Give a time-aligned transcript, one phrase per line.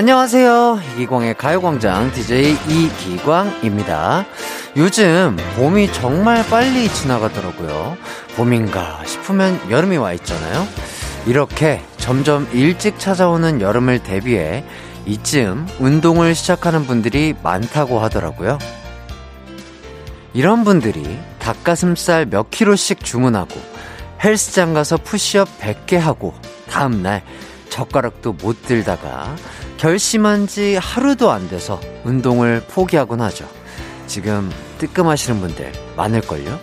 [0.00, 0.80] 안녕하세요.
[0.94, 4.24] 이기광의 가요광장 DJ 이기광입니다.
[4.78, 7.98] 요즘 봄이 정말 빨리 지나가더라고요.
[8.34, 10.66] 봄인가 싶으면 여름이 와 있잖아요.
[11.26, 14.64] 이렇게 점점 일찍 찾아오는 여름을 대비해
[15.04, 18.58] 이쯤 운동을 시작하는 분들이 많다고 하더라고요.
[20.32, 23.54] 이런 분들이 닭가슴살 몇 킬로씩 주문하고
[24.24, 26.32] 헬스장 가서 푸시업 100개 하고
[26.70, 27.22] 다음날
[27.80, 29.34] 젓가락도 못 들다가
[29.78, 33.48] 결심한 지 하루도 안 돼서 운동을 포기하곤 하죠.
[34.06, 36.60] 지금 뜨끔하시는 분들 많을걸요?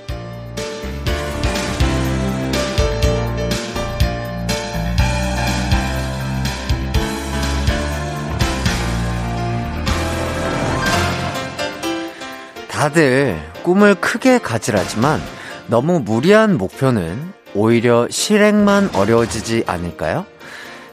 [12.68, 15.20] 다들 꿈을 크게 가지라지만
[15.66, 20.28] 너무 무리한 목표는 오히려 실행만 어려워지지 않을까요?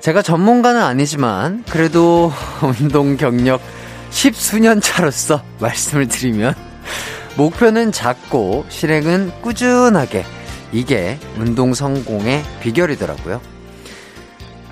[0.05, 2.31] 제가 전문가는 아니지만 그래도
[2.79, 3.63] 운동 경력
[4.11, 6.55] 십수년 차로서 말씀을 드리면
[7.39, 10.27] 목표는 작고 실행은 꾸준하게
[10.73, 13.41] 이게 운동 성공의 비결이더라고요.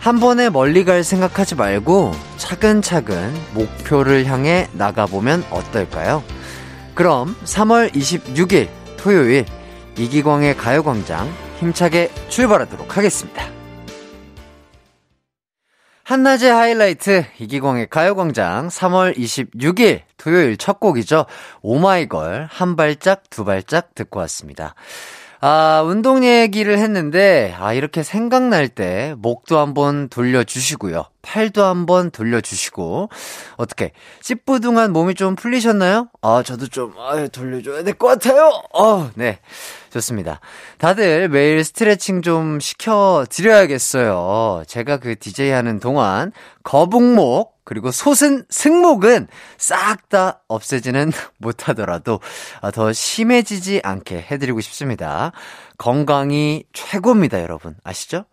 [0.01, 6.23] 한 번에 멀리 갈 생각하지 말고 차근차근 목표를 향해 나가보면 어떨까요?
[6.95, 9.47] 그럼 3월 26일 토요일
[9.97, 13.62] 이기광의 가요광장 힘차게 출발하도록 하겠습니다.
[16.13, 21.25] 한낮의 하이라이트 이기광의 가요광장 3월 26일 토요일 첫 곡이죠.
[21.63, 24.75] 오마이걸 한 발짝 두 발짝 듣고 왔습니다.
[25.45, 31.07] 아, 운동 얘기를 했는데, 아, 이렇게 생각날 때, 목도 한번 돌려주시고요.
[31.23, 33.09] 팔도 한번 돌려주시고,
[33.57, 36.07] 어떻게, 찌뿌둥한 몸이 좀 풀리셨나요?
[36.23, 38.53] 아, 저도 좀, 아 돌려줘야 될 것 같아요!
[38.73, 39.41] 어, 네.
[39.93, 40.39] 좋습니다.
[40.79, 44.63] 다들 매일 스트레칭 좀 시켜드려야겠어요.
[44.69, 46.31] 제가 그 DJ 하는 동안,
[46.63, 49.29] 거북목, 그리고 솟은 승목은
[49.59, 52.21] 싹 다 없애지는 못하더라도
[52.61, 55.33] 아, 더 심해지지 않게 해드리고 싶습니다.
[55.79, 57.77] 건강이 최고입니다, 여러분.
[57.83, 58.27] 아시죠?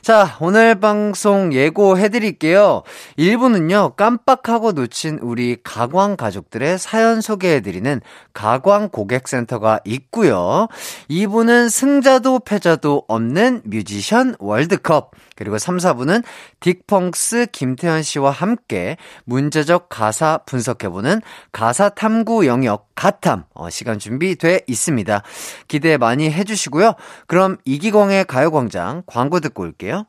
[0.00, 2.82] 자, 오늘 방송 예고해드릴게요.
[3.18, 8.00] 1부는요, 깜빡하고 놓친 우리 가광 가족들의 사연 소개해드리는
[8.32, 10.68] 가광 고객센터가 있고요.
[11.10, 15.10] 2부는 승자도 패자도 없는 뮤지션 월드컵.
[15.38, 16.24] 그리고 3, 4부는
[16.58, 21.22] 딕펑스 김태현 씨와 함께 문제적 가사 분석해보는
[21.52, 25.22] 가사 탐구 영역 가탐 어, 시간 준비돼 있습니다.
[25.68, 26.94] 기대 많이 해주시고요.
[27.28, 30.06] 그럼 이기광의 가요광장 광고 듣고 올게요.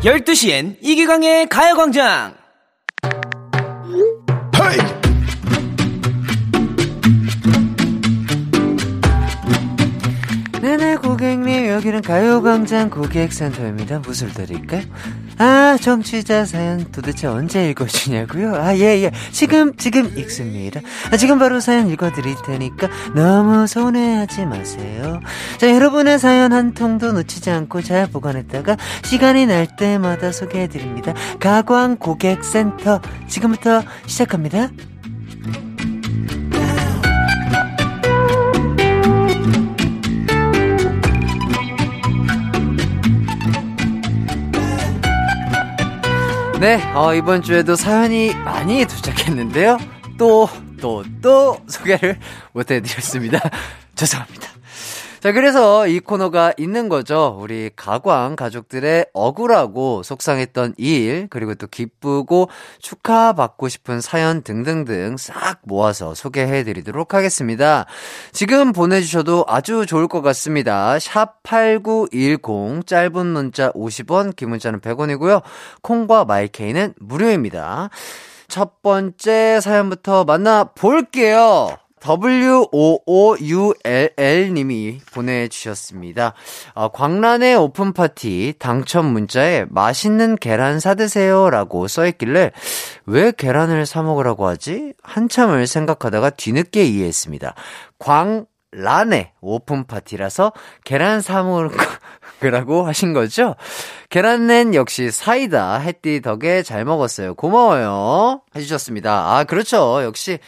[0.00, 2.34] 12시엔 이기광의 가요광장!
[10.62, 14.82] 네네 고객님 여기는 가요광장 고객센터입니다 무엇을 드릴까요?
[15.38, 18.56] 아 정취자 사연 도대체 언제 읽어주냐고요?
[18.56, 19.12] 아 예예 예.
[19.30, 20.80] 지금 지금 읽습니다.
[21.12, 25.20] 아, 지금 바로 사연 읽어드릴 테니까 너무 손해하지 마세요.
[25.58, 31.14] 자 여러분의 사연 한 통도 놓치지 않고 잘 보관했다가 시간이 날 때마다 소개해드립니다.
[31.38, 33.00] 가광 고객센터.
[33.28, 34.68] 지금부터 시작합니다
[46.60, 49.78] 네, 어, 이번 주에도 사연이 많이 도착했는데요.
[50.18, 50.48] 또,
[50.80, 52.18] 또, 또 소개를
[52.52, 53.38] 못 해드렸습니다.
[53.94, 54.57] 죄송합니다.
[55.20, 57.36] 자, 그래서 이 코너가 있는 거죠.
[57.40, 62.48] 우리 가광 가족들의 억울하고 속상했던 일, 그리고 또 기쁘고
[62.80, 67.86] 축하받고 싶은 사연 등등등 싹 모아서 소개해 드리도록 하겠습니다.
[68.32, 71.00] 지금 보내주셔도 아주 좋을 것 같습니다.
[71.00, 75.42] 샵 8910, 짧은 문자 50원, 긴 문자는 100원이고요.
[75.82, 77.90] 콩과 마이케이는 무료입니다.
[78.46, 81.76] 첫 번째 사연부터 만나볼게요.
[82.06, 83.80] WOOULL님이
[85.12, 86.34] 보내주셨습니다.
[86.74, 92.52] 어, 광란의 오픈파티 당첨 문자에 맛있는 계란 사드세요 라고 써있길래
[93.06, 94.92] 왜 계란을 사먹으라고 하지?
[95.02, 97.54] 한참을 생각하다가 뒤늦게 이해했습니다.
[97.98, 100.52] 광 란의 오픈 파티라서
[100.84, 103.54] 계란 사먹으라고 하신 거죠?
[104.10, 105.78] 계란낸 역시 사이다.
[105.78, 107.34] 햇띠 덕에 잘 먹었어요.
[107.34, 108.42] 고마워요.
[108.54, 109.36] 해주셨습니다.
[109.36, 110.02] 아, 그렇죠.
[110.02, 110.38] 역시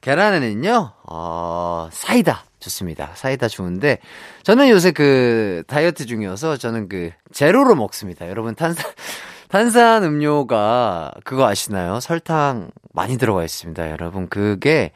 [0.00, 2.44] 계란에는요, 어, 사이다.
[2.60, 3.10] 좋습니다.
[3.14, 3.98] 사이다 좋은데,
[4.42, 8.28] 저는 요새 그 다이어트 중이어서 저는 그 제로로 먹습니다.
[8.28, 8.90] 여러분 탄산,
[9.48, 12.00] 탄산 음료가 그거 아시나요?
[12.00, 14.28] 설탕 많이 들어가 있습니다, 여러분.
[14.28, 14.92] 그게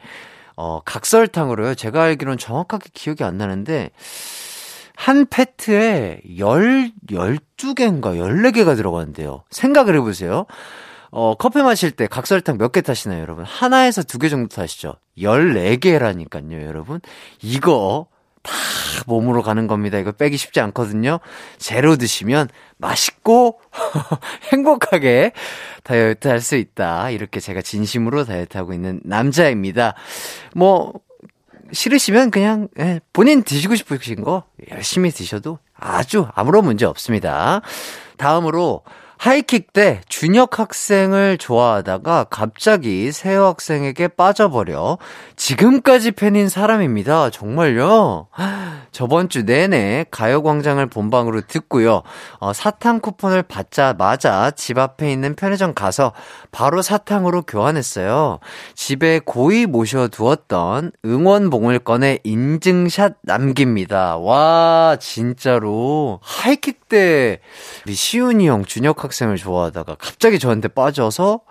[0.57, 1.75] 어 각설탕으로요.
[1.75, 3.91] 제가 알기로는 정확하게 기억이 안 나는데
[4.95, 9.43] 한 페트에 열, 12개인가 14개가 들어가는데요.
[9.49, 10.45] 생각을 해보세요.
[11.11, 13.43] 어, 커피 마실 때 각설탕 몇 개 타시나요, 여러분?
[13.45, 14.95] 하나에서 두 개 정도 타시죠?
[15.17, 17.01] 14개라니까요, 여러분.
[17.41, 18.07] 이거
[18.43, 18.51] 다
[19.07, 19.97] 몸으로 가는 겁니다.
[19.99, 21.19] 이거 빼기 쉽지 않거든요.
[21.57, 23.59] 제로 드시면 맛있고
[24.53, 25.33] 행복하게
[25.83, 27.09] 다이어트 할 수 있다.
[27.11, 29.95] 이렇게 제가 진심으로 다이어트 하고 있는 남자입니다.
[30.55, 30.93] 뭐,
[31.73, 37.61] 싫으시면 그냥 예, 본인 드시고 싶으신 거 열심히 드셔도 아주 아무런 문제 없습니다.
[38.17, 38.83] 다음으로
[39.21, 44.97] 하이킥 때 준혁 학생을 좋아하다가 갑자기 세호 학생에게 빠져버려
[45.35, 47.29] 지금까지 팬인 사람입니다.
[47.29, 48.29] 정말요?
[48.91, 52.01] 저번 주 내내 가요광장을 본방으로 듣고요.
[52.39, 56.13] 어, 사탕 쿠폰을 받자마자 집 앞에 있는 편의점 가서
[56.51, 58.39] 바로 사탕으로 교환했어요.
[58.73, 64.17] 집에 고이 모셔두었던 응원봉을 꺼내 인증샷 남깁니다.
[64.17, 66.19] 와, 진짜로.
[66.23, 67.39] 하이킥 때
[67.85, 71.41] 우리 시훈이 형, 준혁 학생 학생을 좋아하다가 갑자기 저한테 빠져서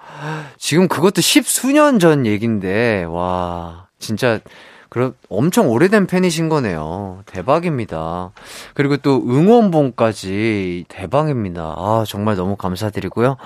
[0.59, 4.41] 지금 그것도 십수년 전 얘긴데 와 진짜
[4.89, 7.23] 그럼 엄청 오래된 팬이신 거네요.
[7.27, 8.33] 대박입니다.
[8.75, 11.75] 그리고 또 응원봉까지 대박입니다.
[11.77, 13.37] 아, 정말 너무 감사드리고요.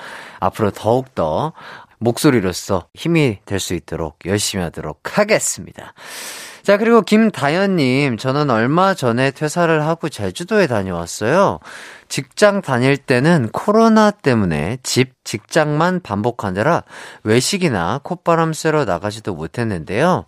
[0.40, 1.52] 앞으로 더욱더
[1.99, 5.93] 목소리로서 힘이 될 수 있도록 열심히 하도록 하겠습니다.
[6.62, 11.58] 자, 그리고 김다현님, 저는 얼마 전에 퇴사를 하고 제주도에 다녀왔어요.
[12.08, 16.82] 직장 다닐 때는 코로나 때문에 집, 직장만 반복하느라
[17.22, 20.24] 외식이나 콧바람 쐬러 나가지도 못했는데요.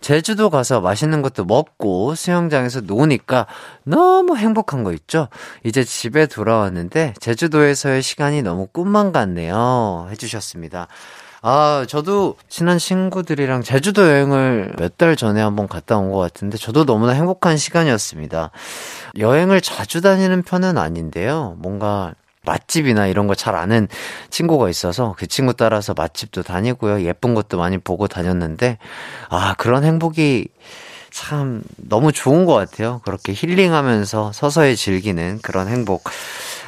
[0.00, 3.46] 제주도 가서 맛있는 것도 먹고 수영장에서 노니까
[3.84, 5.28] 너무 행복한 거 있죠?
[5.64, 10.08] 이제 집에 돌아왔는데 제주도에서의 시간이 너무 꿈만 같네요.
[10.10, 10.88] 해주셨습니다.
[11.42, 16.84] 아, 저도 친한 친구들이랑 제주도 여행을 몇 달 전에 한번 갔다 온 것 같은데 저도
[16.86, 18.50] 너무나 행복한 시간이었습니다.
[19.18, 21.54] 여행을 자주 다니는 편은 아닌데요.
[21.58, 23.88] 뭔가 맛집이나 이런 거 잘 아는
[24.30, 27.02] 친구가 있어서 그 친구 따라서 맛집도 다니고요.
[27.02, 28.78] 예쁜 것도 많이 보고 다녔는데,
[29.28, 30.48] 아, 그런 행복이
[31.10, 33.00] 참 너무 좋은 것 같아요.
[33.04, 36.04] 그렇게 힐링하면서 서서히 즐기는 그런 행복.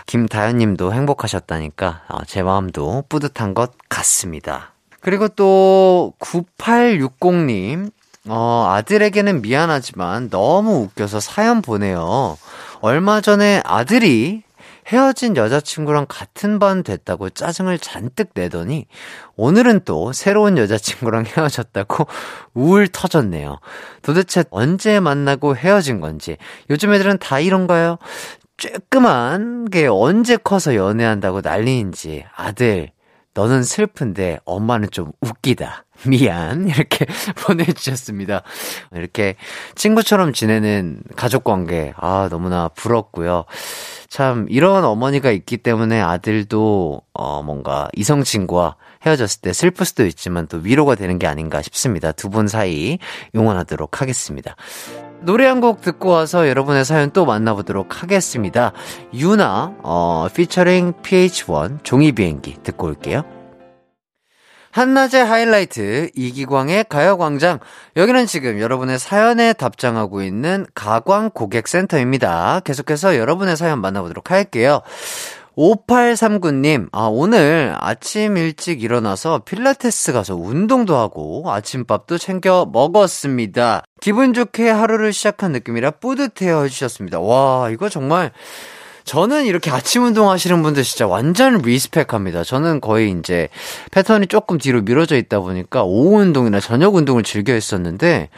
[0.09, 4.73] 김다현 님도 행복하셨다니까 어, 제 마음도 뿌듯한 것 같습니다.
[5.01, 7.93] 그리고 또 9860님
[8.27, 12.39] 어, 아들에게는 미안하지만 너무 웃겨서 사연 보내요.
[12.81, 14.43] 얼마 전에 아들이
[14.89, 18.87] 헤어진 여자친구랑 같은 반 됐다고 짜증을 잔뜩 내더니
[19.37, 22.07] 오늘은 또 새로운 여자친구랑 헤어졌다고
[22.55, 23.61] 우울 터졌네요.
[24.01, 26.39] 도대체 언제 만나고 헤어진 건지
[26.71, 27.99] 요즘 애들은 다 이런가요?
[28.59, 32.91] 쬐끄만 게 언제 커서 연애한다고 난리인지 아들
[33.35, 35.85] 너는 슬픈데 엄마는 좀 웃기다.
[36.07, 36.67] 미안.
[36.69, 37.07] 이렇게
[37.47, 38.43] 보내주셨습니다.
[38.93, 39.37] 이렇게
[39.77, 43.45] 친구처럼 지내는 가족 관계, 아, 너무나 부럽고요.
[44.09, 48.77] 참, 이런 어머니가 있기 때문에 아들도, 어, 뭔가 이성친구와
[49.07, 52.11] 헤어졌을 때 슬플 수도 있지만 또 위로가 되는 게 아닌가 싶습니다.
[52.13, 52.99] 두 분 사이
[53.37, 54.57] 응원하도록 하겠습니다.
[55.21, 58.73] 노래 한 곡 듣고 와서 여러분의 사연 또 만나보도록 하겠습니다.
[59.13, 63.25] 유나, 어, 피처링 PH1 종이 비행기 듣고 올게요.
[64.71, 67.59] 한낮의 하이라이트 이기광의 가요광장
[67.97, 72.61] 여기는 지금 여러분의 사연에 답장하고 있는 가광 고객센터입니다.
[72.65, 74.83] 계속해서 여러분의 사연 만나보도록 할게요.
[75.59, 83.83] 5839님, 아, 오늘 아침 일찍 일어나서 필라테스 가서 운동도 하고 아침밥도 챙겨 먹었습니다.
[84.01, 87.19] 기분 좋게 하루를 시작한 느낌이라 뿌듯해요 해주셨습니다.
[87.19, 88.31] 와, 이거 정말
[89.03, 92.45] 저는 이렇게 아침 운동 하시는 분들 진짜 완전 respect 합니다.
[92.45, 93.49] 저는 거의 이제
[93.91, 98.29] 패턴이 조금 뒤로 미뤄져 있다 보니까 오후 운동이나 저녁 운동을 즐겨 했었는데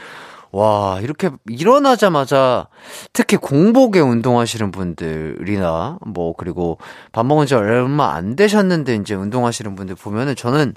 [0.53, 2.67] 와, 이렇게 일어나자마자
[3.13, 6.79] 특히 공복에 운동하시는 분들이나 뭐 그리고
[7.13, 10.75] 밥 먹은 지 얼마 안 되셨는데 이제 운동하시는 분들 보면은 저는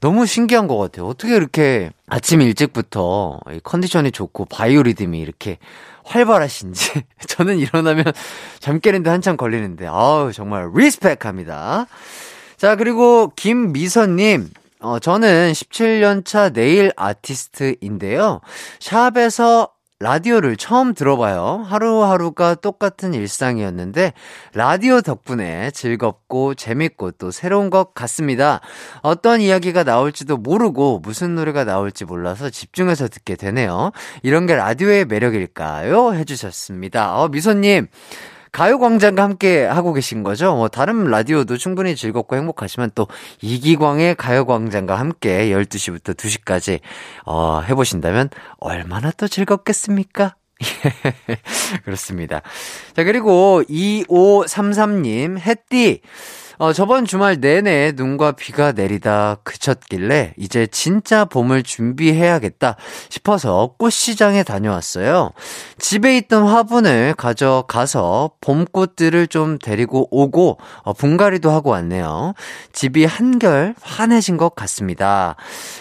[0.00, 1.06] 너무 신기한 것 같아요.
[1.06, 5.58] 어떻게 이렇게 아침 일찍부터 컨디션이 좋고 바이오리듬이 이렇게
[6.04, 7.02] 활발하신지.
[7.26, 8.04] 저는 일어나면
[8.60, 11.86] 잠 깨는데 한참 걸리는데, 아우, 정말 respect 합니다.
[12.56, 18.40] 자, 그리고 김미선님, 어, 저는 17년차 네일 아티스트인데요.
[18.80, 21.64] 샵에서 라디오를 처음 들어봐요.
[21.66, 24.12] 하루하루가 똑같은 일상이었는데,
[24.52, 28.60] 라디오 덕분에 즐겁고 재밌고 또 새로운 것 같습니다.
[29.00, 33.92] 어떤 이야기가 나올지도 모르고 무슨 노래가 나올지 몰라서 집중해서 듣게 되네요.
[34.22, 36.12] 이런 게 라디오의 매력일까요?
[36.12, 37.16] 해주셨습니다.
[37.16, 37.86] 어, 미소님.
[38.52, 40.54] 가요광장과 함께 하고 계신 거죠?
[40.54, 43.08] 뭐, 다른 라디오도 충분히 즐겁고 행복하시면 또,
[43.42, 46.80] 이기광의 가요광장과 함께 12시부터 2시까지,
[47.24, 50.36] 어, 해보신다면, 얼마나 또 즐겁겠습니까?
[51.84, 52.42] 그렇습니다.
[52.94, 56.00] 자, 그리고 2533님, 햇띠,
[56.58, 62.76] 어, 저번 주말 내내 눈과 비가 내리다 그쳤길래 이제 진짜 봄을 준비해야겠다
[63.10, 65.32] 싶어서 꽃시장에 다녀왔어요.
[65.78, 72.32] 집에 있던 화분을 가져가서 봄꽃들을 좀 데리고 오고 어, 분갈이도 하고 왔네요.
[72.72, 75.36] 집이 한결 환해진 것 같습니다.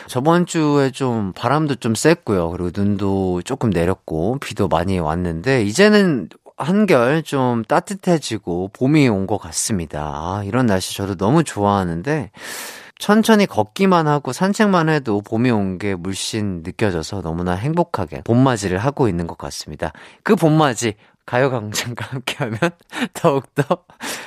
[0.07, 2.49] 저번 주에 좀 바람도 좀 셌고요.
[2.51, 10.11] 그리고 눈도 조금 내렸고 비도 많이 왔는데 이제는 한결 좀 따뜻해지고 봄이 온 것 같습니다.
[10.13, 12.31] 아, 이런 날씨 저도 너무 좋아하는데
[12.97, 19.27] 천천히 걷기만 하고 산책만 해도 봄이 온 게 물씬 느껴져서 너무나 행복하게 봄맞이를 하고 있는
[19.27, 19.91] 것 같습니다.
[20.23, 20.93] 그 봄맞이
[21.25, 22.59] 가요광장과 함께하면
[23.13, 23.63] 더욱더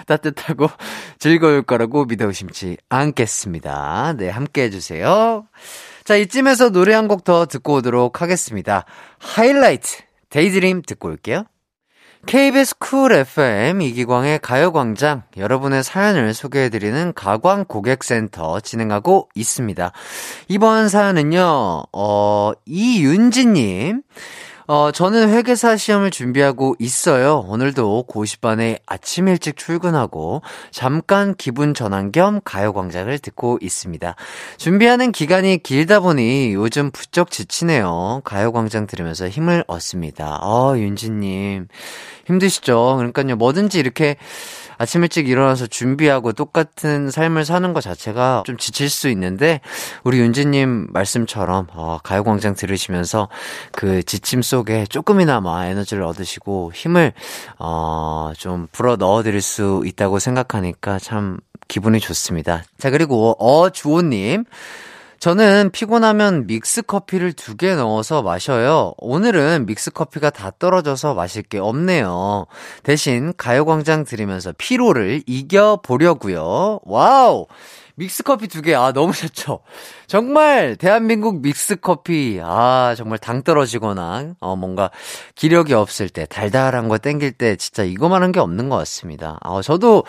[0.07, 0.69] 따뜻하고
[1.19, 4.15] 즐거울 거라고 믿어 의심치 않겠습니다.
[4.19, 5.47] 네, 함께 해주세요.
[6.05, 8.85] 자, 이쯤에서 노래 한 곡 더 듣고 오도록 하겠습니다.
[9.21, 9.99] 하이라이트,
[10.31, 11.45] Daydream 듣고 올게요.
[12.27, 19.93] KBS 쿨 FM 이기광의 가요광장 여러분의 사연을 소개해드리는 가광 고객센터 진행하고 있습니다.
[20.49, 24.03] 이번 사연은요, 어, 이윤지님.
[24.71, 27.39] 어, 저는 회계사 시험을 준비하고 있어요.
[27.49, 34.15] 오늘도 고시반에 아침 일찍 출근하고 잠깐 기분 전환 겸 가요광장을 듣고 있습니다.
[34.59, 38.21] 준비하는 기간이 길다 보니 요즘 부쩍 지치네요.
[38.25, 40.39] 가요광장 들으면서 힘을 얻습니다.
[40.43, 41.69] 어, 윤지님.
[42.27, 42.97] 힘드시죠?
[42.99, 44.17] 그러니까요, 뭐든지 이렇게
[44.77, 49.61] 아침 일찍 일어나서 준비하고 똑같은 삶을 사는 것 자체가 좀 지칠 수 있는데
[50.05, 53.29] 우리 윤지님 말씀처럼 어, 가요광장 들으시면서
[53.73, 57.13] 그 지침 속에 조금이나마 에너지를 얻으시고 힘을
[57.59, 61.39] 어, 좀 불어 넣어 드릴 수 있다고 생각하니까 참
[61.69, 62.65] 기분이 좋습니다.
[62.79, 64.45] 자 그리고 어 주호 님
[65.21, 68.95] 저는 피곤하면 믹스 커피를 두 개 넣어서 마셔요.
[68.99, 72.47] 오늘은 믹스 커피가 다 떨어져서 마실 게 없네요.
[72.85, 76.81] 대신 가요광장 들으면서 피로를 이겨보려고요.
[76.85, 77.47] 와우!
[77.99, 79.59] 믹스 커피 두 개, 아, 너무 좋죠.
[80.07, 84.91] 정말, 대한민국 믹스 커피, 아, 정말 당 떨어지거나, 어, 뭔가,
[85.35, 89.39] 기력이 없을 때, 달달한 거 땡길 때, 진짜 이거만 한 게 없는 것 같습니다.
[89.43, 90.05] 아, 저도,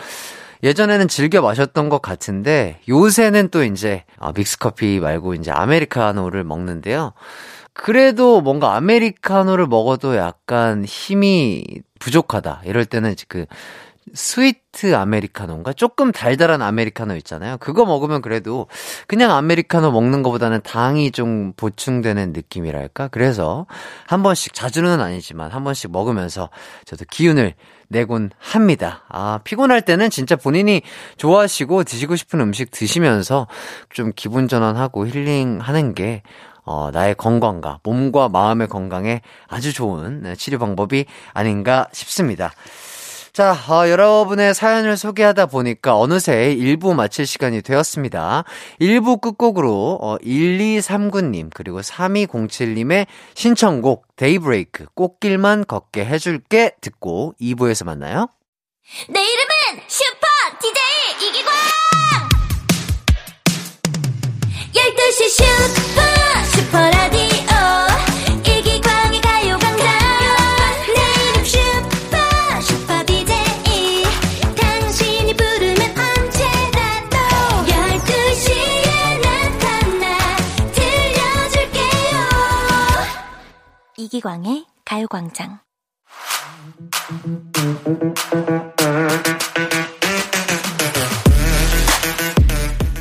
[0.62, 7.14] 예전에는 즐겨 마셨던 것 같은데 요새는 또 이제 아, 믹스커피 말고 이제 아메리카노를 먹는데요.
[7.72, 11.64] 그래도 뭔가 아메리카노를 먹어도 약간 힘이
[11.98, 12.60] 부족하다.
[12.66, 13.46] 이럴 때는 그
[14.14, 15.72] 스위트 아메리카노인가?
[15.72, 17.58] 조금 달달한 아메리카노 있잖아요.
[17.58, 18.66] 그거 먹으면 그래도
[19.06, 23.08] 그냥 아메리카노 먹는 것보다는 당이 좀 보충되는 느낌이랄까?
[23.08, 23.66] 그래서
[24.06, 26.50] 한 번씩, 자주는 아니지만 한 번씩 먹으면서
[26.84, 27.54] 저도 기운을
[27.88, 29.04] 내곤 합니다.
[29.08, 30.82] 아, 피곤할 때는 진짜 본인이
[31.16, 33.48] 좋아하시고 드시고 싶은 음식 드시면서
[33.90, 36.22] 좀 기분 전환하고 힐링하는 게
[36.64, 42.52] 어, 나의 건강과 몸과 마음의 건강에 아주 좋은 네, 치료 방법이 아닌가 싶습니다.
[43.40, 48.44] 자, 어, 여러분의 사연을 소개하다 보니까 어느새 1부 마칠 시간이 되었습니다.
[48.82, 58.28] 1부 끝곡으로 어, 1239님 그리고 3207님의 신청곡 데이브레이크 꽃길만 걷게 해줄게 듣고 2부에서 만나요.
[59.08, 60.04] 내 이름은 슈
[85.10, 85.58] 가요광장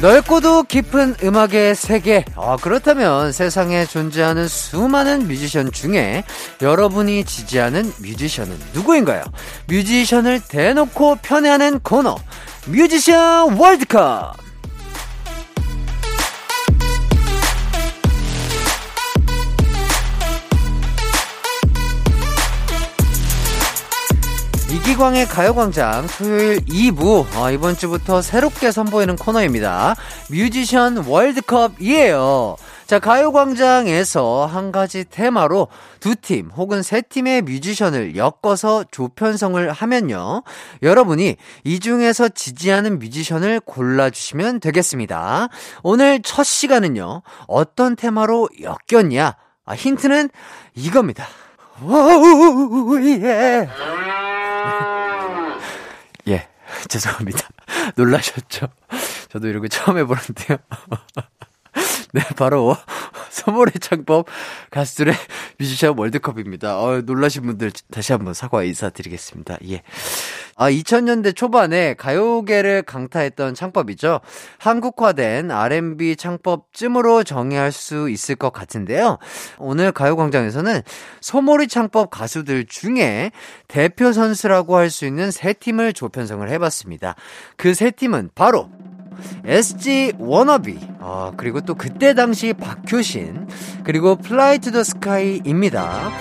[0.02, 2.24] 넓고도 깊은 음악의 세계.
[2.36, 6.24] 아, 그렇다면 세상에 존재하는 수많은 뮤지션 중에
[6.62, 9.24] 여러분이 지지하는 뮤지션은 누구인가요?
[9.68, 12.18] 뮤지션을 대놓고 편애하는 코너.
[12.68, 14.49] 뮤지션 월드컵!
[24.90, 29.96] 이기광의 가요광장 토요일 2부 어, 이번 주부터 새롭게 선보이는 코너입니다.
[30.32, 32.56] 뮤지션 월드컵이에요.
[32.88, 35.68] 자 가요광장에서 한 가지 테마로
[36.00, 40.42] 두 팀 혹은 세 팀의 뮤지션을 엮어서 조편성을 하면요.
[40.82, 45.50] 여러분이 이 중에서 지지하는 뮤지션을 골라주시면 되겠습니다.
[45.84, 47.22] 오늘 첫 시간은요.
[47.48, 48.50] 어떤 테마로
[48.92, 49.36] 엮였냐?
[49.66, 50.30] 아, 힌트는
[50.74, 51.28] 이겁니다.
[51.84, 53.70] 오우, 예.
[56.28, 56.48] 예,
[56.88, 57.48] 죄송합니다.
[57.96, 58.68] 놀라셨죠?
[59.30, 60.58] 저도 이러고 처음 해보는데요.
[62.14, 62.76] 네, 바로
[63.30, 64.26] 소몰의 창법
[64.72, 65.14] 가수들의
[65.60, 66.80] 뮤지션 월드컵입니다.
[66.80, 69.58] 어, 놀라신 분들 다시 한번 사과 인사드리겠습니다.
[69.70, 69.84] 예.
[70.56, 74.20] 아, 2000년대 초반에 가요계를 강타했던 창법이죠.
[74.58, 79.20] 한국화된 R&B 창법쯤으로 정의할 수 있을 것 같은데요.
[79.58, 80.82] 오늘 가요광장에서는
[81.22, 83.32] 소몰이 창법 가수들 중에
[83.68, 87.16] 대표 선수라고 할 수 있는 세 팀을 조편성을 해봤습니다.
[87.56, 88.70] 그 세 팀은 바로
[89.46, 93.48] SG 워너비, 어, 그리고 또 그때 당시 박효신,
[93.84, 96.12] 그리고 플라이 투 더 스카이입니다.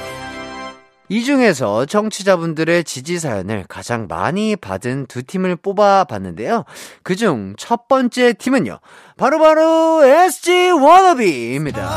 [1.11, 6.65] 이 중에서 청취자분들의 지지 사연을 가장 많이 받은 두 팀을 뽑아봤는데요.
[7.03, 8.79] 그중 첫 번째 팀은요.
[9.17, 11.89] 바로바로 SG 워너비입니다.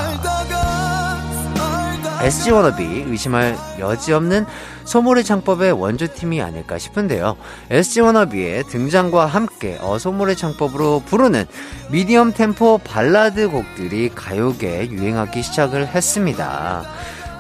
[2.22, 4.46] SG 워너비 의심할 여지 없는
[4.86, 7.38] 소몰이 창법의 원조팀이 아닐까 싶은데요.
[7.70, 11.46] SG 워너비의 등장과 함께 어 소몰이 창법으로 부르는
[11.92, 16.84] 미디엄 템포 발라드 곡들이 가요계에 유행하기 시작을 했습니다.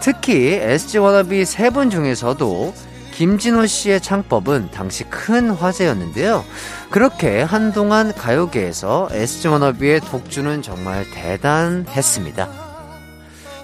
[0.01, 2.73] 특히 SG 워너비 세 분 중에서도
[3.13, 6.43] 김진호 씨의 창법은 당시 큰 화제였는데요.
[6.89, 12.70] 그렇게 한동안 가요계에서 SG 워너비의 독주는 정말 대단했습니다.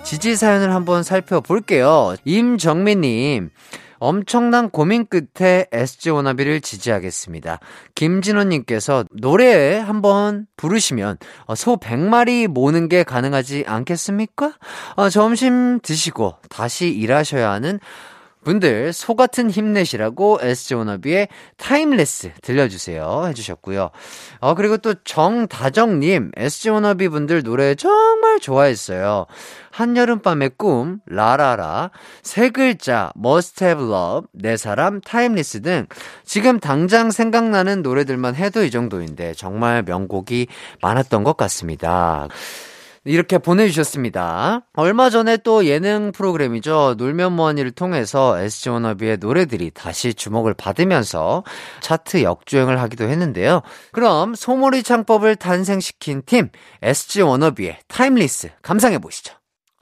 [0.08, 2.16] 지지 사연을 한번 살펴볼게요.
[2.24, 3.50] 임정민님.
[4.00, 7.60] 엄청난 고민 끝에 SG 워너비를 지지하겠습니다.
[7.94, 14.54] 김진호님께서 노래 한번 부르시면 어, 소 100마리 모는 게 가능하지 않겠습니까?
[14.96, 17.82] 어, 점심 드시고 다시 일하셔야 하는
[18.48, 21.28] 분들 소 같은 힘내시라고 SG 워너비의
[21.58, 23.90] Timeless 들려주세요 해주셨고요.
[24.40, 29.26] 어 그리고 또 정다정님 SG 워너비 분들 노래 정말 좋아했어요.
[29.72, 31.92] 한여름밤의 꿈, 라라라,
[32.24, 35.86] 세 글자, must have love, 내 사람, Timeless 등
[36.24, 40.48] 지금 당장 생각나는 노래들만 해도 이 정도인데 정말 명곡이
[40.82, 42.30] 많았던 것 같습니다.
[43.08, 44.62] 이렇게 보내주셨습니다.
[44.74, 46.96] 얼마 전에 또 예능 프로그램이죠.
[46.98, 51.44] 놀면 뭐하니를 통해서 SG 워너비의 노래들이 다시 주목을 받으면서
[51.80, 53.62] 차트 역주행을 하기도 했는데요.
[53.94, 56.50] 그럼 소몰이 창법을 탄생시킨 팀
[56.82, 59.37] SG 워너비의 Timeless 감상해 보시죠.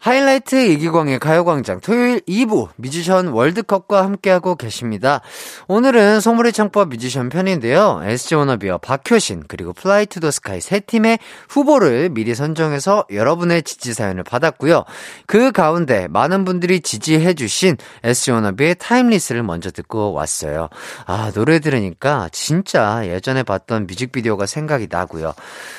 [0.05, 5.21] 하이라이트 이기광의 가요광장 토요일 2부 뮤지션 월드컵과 함께하고 계십니다.
[5.67, 8.01] 오늘은 소몰이 창법 뮤지션 편인데요.
[8.03, 11.17] SG 워너비와 박효신 그리고 플라이 투 더 스카이 세 팀의
[11.49, 14.83] 후보를 미리 선정해서 여러분의 지지 사연을 받았고요.
[15.25, 20.69] 그 가운데 많은 분들이 지지해 주신 SG 워너비의 Timeless를 먼저 듣고 왔어요.
[21.07, 25.33] 아 노래 들으니까 진짜 예전에 봤던 뮤직비디오가 생각이 나고요.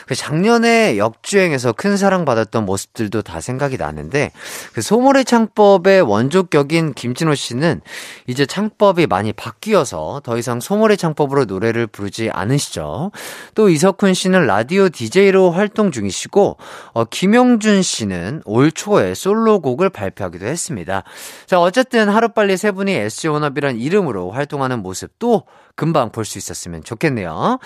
[0.09, 4.33] 그 작년에 역주행해서 큰 사랑 받았던 모습들도 다 생각이 나는데 있는데
[4.73, 7.83] 그 소몰이 창법의 원조격인 김진호 씨는
[8.27, 13.13] 이제 창법이 많이 바뀌어서 더 이상 소몰이 창법으로 노래를 부르지 않으시죠.
[13.55, 16.57] 또 이석훈 씨는 라디오 DJ로 활동 중이시고
[16.95, 21.05] 어, 김용준 씨는 올 초에 솔로곡을 발표하기도 했습니다.
[21.47, 25.45] 자 어쨌든 하루빨리 세 분이 SG 워너비란 이름으로 활동하는 모습도
[25.77, 27.59] 금방 볼 수 있었으면 좋겠네요.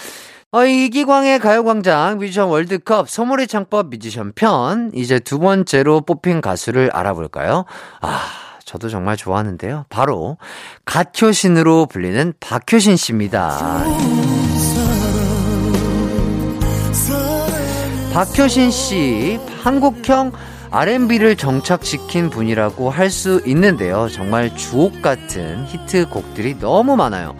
[0.52, 7.66] 어, 이기광의 가요광장 뮤지션 월드컵 소몰의 창법 뮤지션 편 이제 두 번째로 뽑힌 가수를 알아볼까요?
[8.00, 8.20] 아
[8.64, 9.86] 저도 정말 좋아하는데요.
[9.88, 10.38] 바로
[10.84, 13.84] 갓효신으로 불리는 박효신 씨입니다.
[18.12, 20.32] 박효신 씨 한국형
[20.72, 24.08] R&B를 정착시킨 분이라고 할 수 있는데요.
[24.08, 27.36] 정말 주옥 같은 히트곡들이 너무 많아요.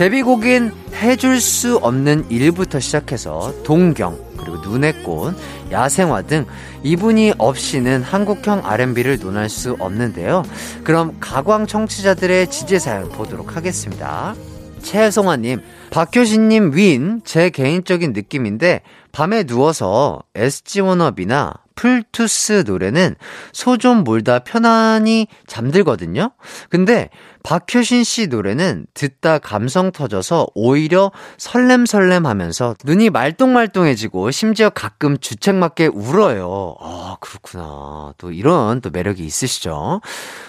[0.00, 5.34] 데뷔곡인 해줄 수 없는 일부터 시작해서 동경, 그리고 눈의 꽃,
[5.70, 6.46] 야생화 등
[6.82, 10.42] 이분이 없이는 한국형 R&B를 논할 수 없는데요.
[10.84, 14.34] 그럼 가광 청취자들의 지지 사연 보도록 하겠습니다.
[14.80, 15.60] 최송아님,
[15.90, 18.80] 박효신님 윈, 제 개인적인 느낌인데,
[19.12, 23.16] 밤에 누워서 SG 워너비나 풀투스 노래는
[23.52, 26.30] 소 좀 몰다 편안히 잠들거든요?
[26.68, 27.08] 근데
[27.42, 36.76] 박효신 씨 노래는 듣다 감성 터져서 오히려 설렘설렘 하면서 눈이 말똥말똥해지고 심지어 가끔 주책맞게 울어요.
[36.80, 38.14] 아, 그렇구나.
[38.18, 40.00] 또 이런 또 매력이 있으시죠?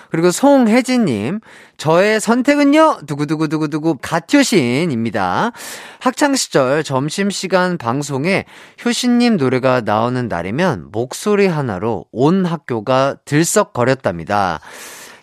[0.10, 1.40] 그리고 송혜진님,
[1.78, 5.54] 저의 선택은요, 두구두구두구두구 가효신입니다.
[6.00, 8.46] 학창시절 점심시간 방송에
[8.84, 14.60] 효신님 노래가 나오는 날이면 목소리 하나로 온 학교가 들썩거렸답니다.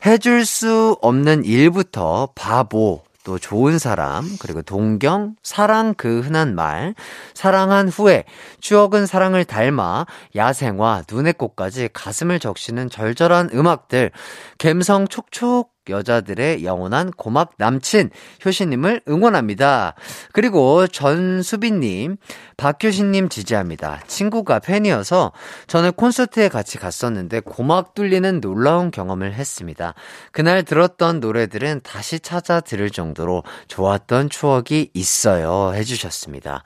[0.07, 6.95] 해줄 수 없는 일부터 바보, 또 좋은 사람, 그리고 동경, 사랑 그 흔한 말,
[7.35, 8.25] 사랑한 후에,
[8.61, 14.13] 추억은 사랑을 닮아, 야생화, 눈의 꽃까지 가슴을 적시는 절절한 음악들,
[14.57, 18.11] 갬성 촉촉 여자들의 영원한 고막 남친
[18.45, 19.95] 효신님을 응원합니다.
[20.33, 22.17] 그리고 전수빈님,
[22.57, 24.01] 박효신님 지지합니다.
[24.07, 25.33] 친구가 팬이어서
[25.67, 29.95] 저는 콘서트에 같이 갔었는데 고막 뚫리는 놀라운 경험을 했습니다.
[30.33, 35.73] 그날 들었던 노래들은 다시 찾아 들을 정도로 좋았던 추억이 있어요.
[35.75, 36.65] 해주셨습니다.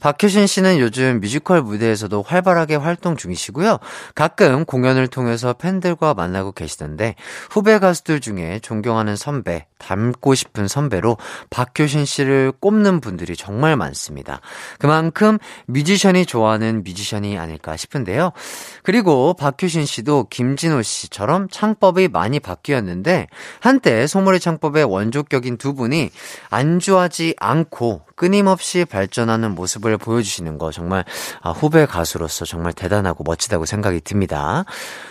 [0.00, 3.78] 박효신 씨는 요즘 뮤지컬 무대에서도 활발하게 활동 중이시고요.
[4.14, 7.16] 가끔 공연을 통해서 팬들과 만나고 계시던데
[7.50, 11.16] 후배 가수들 중에 존경하는 선배, 닮고 싶은 선배로
[11.50, 14.40] 박효신 씨를 꼽는 분들이 정말 많습니다.
[14.78, 18.32] 그만큼 뮤지션이 좋아하는 뮤지션이 아닐까 싶은데요.
[18.82, 23.26] 그리고 박효신 씨도 김진호 씨처럼 창법이 많이 바뀌었는데
[23.60, 26.10] 한때 소몰의 창법의 원조격인 두 분이
[26.50, 31.04] 안주하지 않고 끊임없이 발전하는 모습을 보여주시는 거 정말
[31.40, 34.64] 아, 후배 가수로서 정말 대단하고 멋지다고 생각이 듭니다.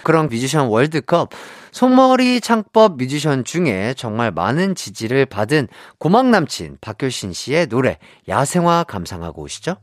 [0.03, 1.29] 그런 뮤지션 월드컵
[1.71, 9.43] 소몰이 창법 뮤지션 중에 정말 많은 지지를 받은 고막 남친 박효신 씨의 노래 야생화 감상하고
[9.43, 9.75] 오시죠.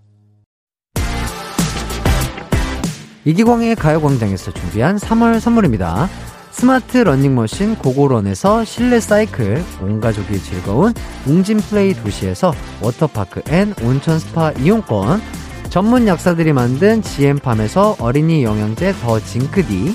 [3.25, 6.09] 이기광의 가요광장에서 준비한 3월 선물입니다.
[6.53, 10.94] 스마트 러닝머신 고고런에서 실내 사이클, 온 가족이 즐거운
[11.27, 15.20] 웅진 플레이 도시에서 워터파크 and 온천 스파 이용권,
[15.68, 19.94] 전문 약사들이 만든 GM팜에서 어린이 영양제 더 징크디,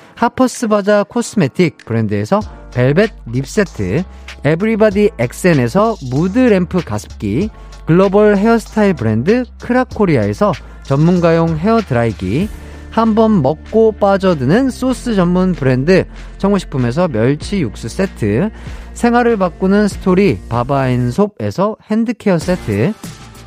[0.21, 4.03] 하퍼스 바자 cosmetic 브랜드에서 벨벳 lip 세트,
[4.43, 7.49] 에브리바디 엑센에서 무드 램프 가습기,
[7.87, 10.51] 글로벌 헤어스타일 브랜드 크라코리아에서
[10.83, 12.49] 전문가용 헤어 드라이기,
[12.91, 16.05] 한 번 먹고 빠져드는 소스 전문 브랜드
[16.37, 18.51] 청호식품에서 멸치 육수 세트
[18.93, 22.93] 생활을 바꾸는 스토리 바바앤솝에서 hand care 세트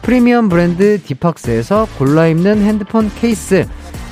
[0.03, 3.65] 프리미엄 브랜드 디팍스에서 골라 입는 핸드폰 케이스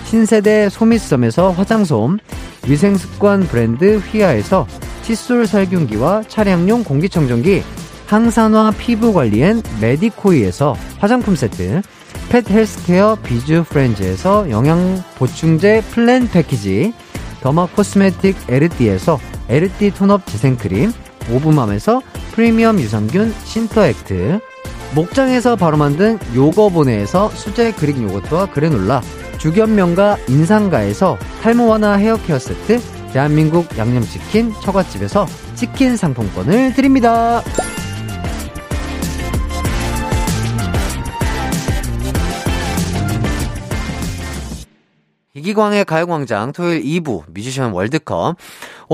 [0.05, 2.19] 신세대 소미썸에서 화장솜
[2.67, 4.67] 위생습관 브랜드 휘하에서
[5.03, 7.63] 칫솔 살균기와 차량용 공기청정기
[8.07, 11.83] 항산화 피부관리엔 메디코이에서 화장품 세트
[12.29, 16.95] 펫 헬스케어 비주 프렌즈에서 영양 보충제 플랜 패키지,
[17.43, 20.93] derma cosmetic 에르띠에서 에르띠 tone-up 재생크림,
[21.31, 22.01] 오브맘에서
[22.33, 24.41] 프리미엄 유산균 신터액트,
[24.95, 29.03] 목장에서 바로 만든 요거보네에서 수제 그릭 요거트와 그래놀라,
[29.43, 32.79] 주견명가 인상가에서 탈모 완화 헤어 케어 세트,
[33.13, 35.27] 대한민국 양념치킨 처갓집에서
[35.57, 37.43] 치킨 상품권을 드립니다.
[45.35, 48.37] 이기광의 가요광장 토요일 2부 뮤지션 월드컵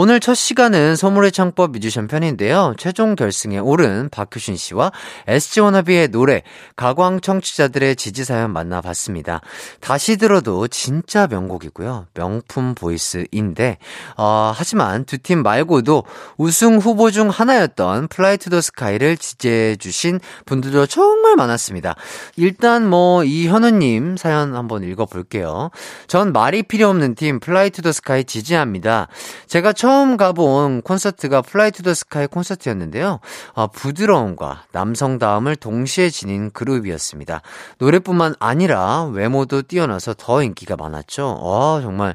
[0.00, 2.74] 오늘 첫 시간은 소몰이 창법 뮤지션 편인데요.
[2.78, 4.92] 최종 결승에 오른 박효신 씨와
[5.26, 6.44] SG 워너비의 노래,
[6.76, 9.40] 가광 청취자들의 지지 사연 만나봤습니다.
[9.80, 12.06] 다시 들어도 진짜 명곡이고요.
[12.14, 13.78] 명품 보이스인데,
[14.16, 16.04] 어, 하지만 두 팀 말고도
[16.36, 21.96] 우승 후보 중 하나였던 플라이 투 더 스카이를 지지해주신 분들도 정말 많았습니다.
[22.36, 25.72] 일단 뭐, 이현우님 사연 한번 읽어볼게요.
[26.06, 29.08] 전 말이 필요 없는 팀 플라이 투 더 스카이 지지합니다.
[29.48, 33.20] 제가 처음 처음 가본 콘서트가 플라이 투 더 스카이 콘서트였는데요.
[33.54, 37.40] 아, 부드러움과 남성다움을 동시에 지닌 그룹이었습니다.
[37.78, 41.40] 노래뿐만 아니라 외모도 뛰어나서 더 인기가 많았죠.
[41.42, 42.14] 아, 정말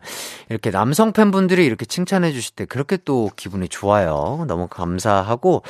[0.50, 4.46] 이렇게 남성 팬분들이 이렇게 칭찬해 주실 때 그렇게 또 기분이 좋아요.
[4.48, 5.64] 너무 감사하고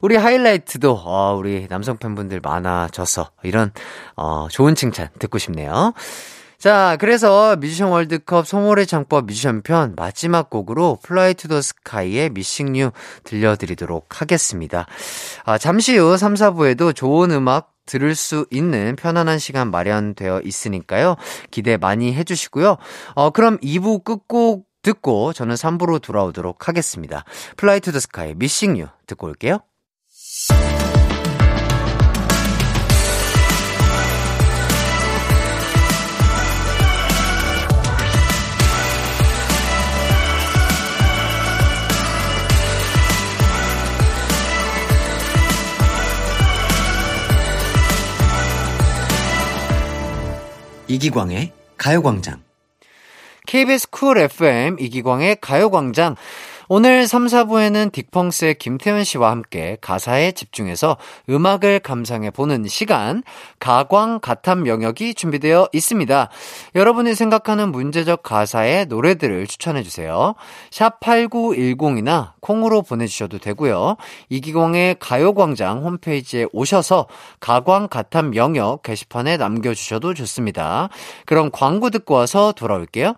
[0.00, 3.72] 우리 하이라이트도 어, 우리 남성 팬분들 많아져서 이런
[4.14, 5.92] 어, 좋은 칭찬 듣고 싶네요.
[6.58, 12.72] 자, 그래서 뮤지션 월드컵 소몰이 창법 뮤지션 편 마지막 곡으로 플라이 투 더 스카이의 Missing
[12.72, 12.90] You
[13.24, 14.86] 들려드리도록 하겠습니다.
[15.44, 21.16] 아, 잠시 후 3, 4부에도 좋은 음악 들을 수 있는 편안한 시간 마련되어 있으니까요.
[21.52, 22.76] 기대 많이 해주시고요.
[23.14, 27.24] 어, 그럼 2부 끝곡 듣고 저는 3부로 돌아오도록 하겠습니다.
[27.56, 29.60] 플라이 투 더 스카이 미싱 뉴 듣고 올게요.
[50.88, 52.42] 이기광의 가요광장.
[53.46, 56.16] KBS 쿨 FM 이기광의 가요광장.
[56.70, 60.98] 오늘 3, 4부에는 딕펑스의 김태현 씨와 함께 가사에 집중해서
[61.30, 63.22] 음악을 감상해 보는 시간,
[63.58, 66.28] 가광 가탐 영역이 준비되어 있습니다.
[66.74, 70.34] 여러분이 생각하는 문제적 가사의 노래들을 추천해 주세요.
[70.70, 73.96] 샵 8910이나 콩으로 보내주셔도 되고요.
[74.28, 77.06] 이기광의 가요광장 홈페이지에 오셔서
[77.40, 80.90] 가광 가탐 영역 게시판에 남겨주셔도 좋습니다.
[81.24, 83.14] 그럼 광고 듣고 와서 돌아올게요.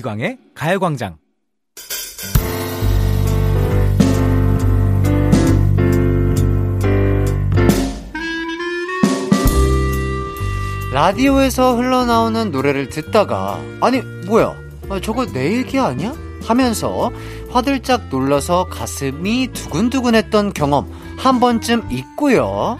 [0.00, 1.18] 이기광의 가요광장.
[10.92, 14.56] 라디오에서 흘러나오는 노래를 듣다가 아니 뭐야
[14.88, 16.12] 아, 저거 내 얘기 아니야?
[16.42, 17.12] 하면서
[17.50, 22.78] 화들짝 놀라서 가슴이 두근두근했던 경험 한 번쯤 있고요.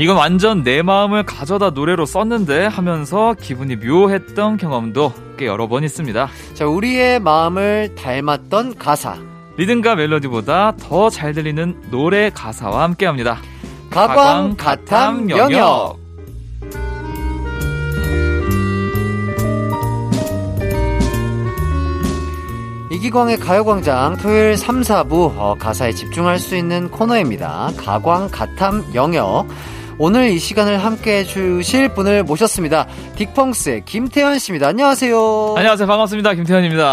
[0.00, 6.26] 이건 완전 내 마음을 가져다 노래로 썼는데 하면서 기분이 묘했던 경험도 꽤 여러 번 있습니다.
[6.54, 9.18] 자 우리의 마음을 닮았던 가사
[9.58, 13.42] 리듬과 멜로디보다 더 잘 들리는 노래 가사와 함께 합니다.
[13.90, 15.98] 가광 가탐 영역
[22.90, 27.72] 이기광의 가요광장 토요일 3, 4부 어, 가사에 집중할 수 있는 코너입니다.
[27.76, 29.46] 가광 가탐 영역
[30.02, 32.86] 오늘 이 시간을 함께 해주실 분을 모셨습니다.
[33.16, 34.66] 딕펑스의 김태현 씨입니다.
[34.68, 35.54] 안녕하세요.
[35.58, 35.86] 안녕하세요.
[35.86, 36.32] 반갑습니다.
[36.32, 36.84] 김태현입니다.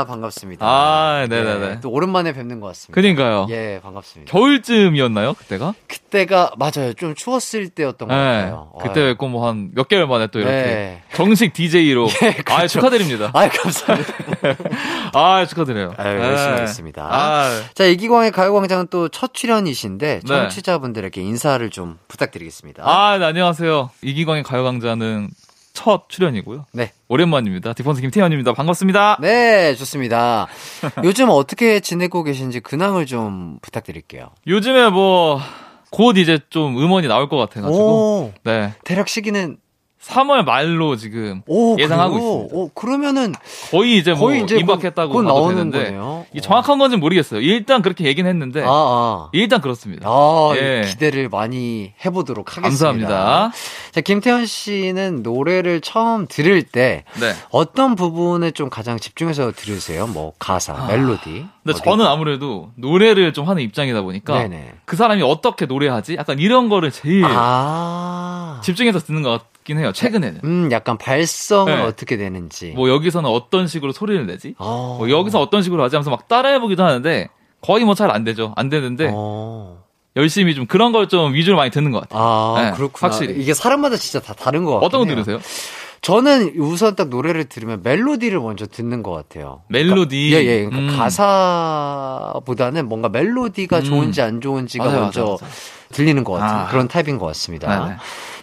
[0.00, 0.66] 아 반갑습니다.
[0.66, 1.66] 아, 네네네.
[1.70, 2.92] 예, 또 오랜만에 뵙는 것 같습니다.
[3.00, 3.46] 그러니까요.
[3.50, 4.32] 예 반갑습니다.
[4.32, 5.34] 겨울쯤이었나요?
[5.34, 5.74] 그때가?
[5.86, 6.92] 그때가 맞아요.
[6.94, 8.20] 좀 추웠을 때였던 것 네.
[8.20, 8.72] 같아요.
[8.82, 9.08] 그때 아유.
[9.10, 11.02] 뵙고 뭐 한 몇 개월 만에 또 이렇게 네.
[11.14, 12.08] 정식 DJ로.
[12.50, 12.66] 아, 그렇죠.
[12.80, 13.30] 축하드립니다.
[13.32, 14.12] 아유 감사합니다.
[15.14, 15.94] 아, 축하드려요.
[15.96, 16.54] 아유, 열심히 네.
[16.56, 17.08] 하겠습니다.
[17.08, 20.26] 아, 자 이기광의 가요광장은 또 첫 출연이신데 네.
[20.26, 22.55] 청취자분들에게 인사를 좀 부탁드리겠습니다.
[22.82, 23.90] 아, 네, 안녕하세요.
[24.02, 25.28] 이기광의 가요광장은
[25.74, 26.64] 첫 출연이고요.
[26.72, 26.92] 네.
[27.08, 27.74] 오랜만입니다.
[27.74, 28.54] 디펀스 김태현입니다.
[28.54, 29.18] 반갑습니다.
[29.20, 30.46] 네, 좋습니다.
[31.04, 34.30] 요즘 어떻게 지내고 계신지 근황을 좀 부탁드릴게요.
[34.46, 35.38] 요즘에 뭐,
[35.90, 37.78] 곧 이제 좀 음원이 나올 것 같아가지고.
[37.78, 38.72] 오, 네.
[38.84, 39.58] 대략 시기는
[40.06, 42.32] 3월 말로 지금 오, 예상하고 그래요?
[42.42, 42.56] 있습니다.
[42.56, 43.34] 오, 그러면은
[43.70, 46.26] 거의 이제 뭐 거의 이제 임박했다고 곧 봐도 나오는 되는데 거네요.
[46.32, 47.40] 이게 정확한 건지는 모르겠어요.
[47.40, 49.28] 일단 그렇게 얘기는 했는데 아, 아.
[49.32, 50.08] 일단 그렇습니다.
[50.08, 50.82] 아, 예.
[50.86, 52.68] 기대를 많이 해보도록 하겠습니다.
[53.08, 53.52] 감사합니다.
[53.90, 57.32] 자, 김태현 씨는 노래를 처음 들을 때 네.
[57.50, 60.06] 어떤 부분에 좀 가장 집중해서 들으세요?
[60.06, 61.46] 뭐 가사, 멜로디.
[61.64, 61.80] 근데?
[61.84, 64.74] 저는 아무래도 노래를 좀 하는 입장이다 보니까 네네.
[64.84, 66.14] 그 사람이 어떻게 노래하지?
[66.16, 69.92] 약간 이런 거를 제일 아, 집중해서 듣는 것 같 긴 해요.
[69.92, 70.40] 최근에는.
[70.44, 71.82] 음, 약간 발성을 네.
[71.82, 72.72] 어떻게 되는지.
[72.76, 74.54] 뭐 여기서는 어떤 식으로 소리를 내지?
[74.58, 74.96] 어.
[74.98, 77.28] 뭐 여기서 어떤 식으로 하지 하면서 막 따라해 보기도 하는데
[77.60, 78.52] 거의 뭐 잘 안 되죠.
[78.56, 79.82] 안 되는데 어.
[80.16, 82.22] 열심히 좀 그런 걸 좀 위주로 많이 듣는 것 같아요.
[82.22, 83.12] 아, 네, 그렇구나.
[83.12, 83.42] 확실히.
[83.42, 84.86] 이게 사람마다 진짜 다 다른 것 같아요.
[84.86, 85.38] 어떤 거 들으세요?
[86.02, 89.62] 저는 우선 딱 노래를 들으면 멜로디를 먼저 듣는 것 같아요.
[89.68, 90.32] 멜로디.
[90.34, 90.64] 예, 예.
[90.64, 90.96] 그러니까 음.
[90.96, 93.84] 가사보다는 뭔가 멜로디가 음.
[93.84, 95.52] 좋은지 안 좋은지가 맞아요, 먼저 맞아요, 맞아요.
[95.92, 96.66] 들리는 것 같은 아.
[96.68, 97.84] 그런 타입인 것 같습니다.
[97.86, 97.96] 네네.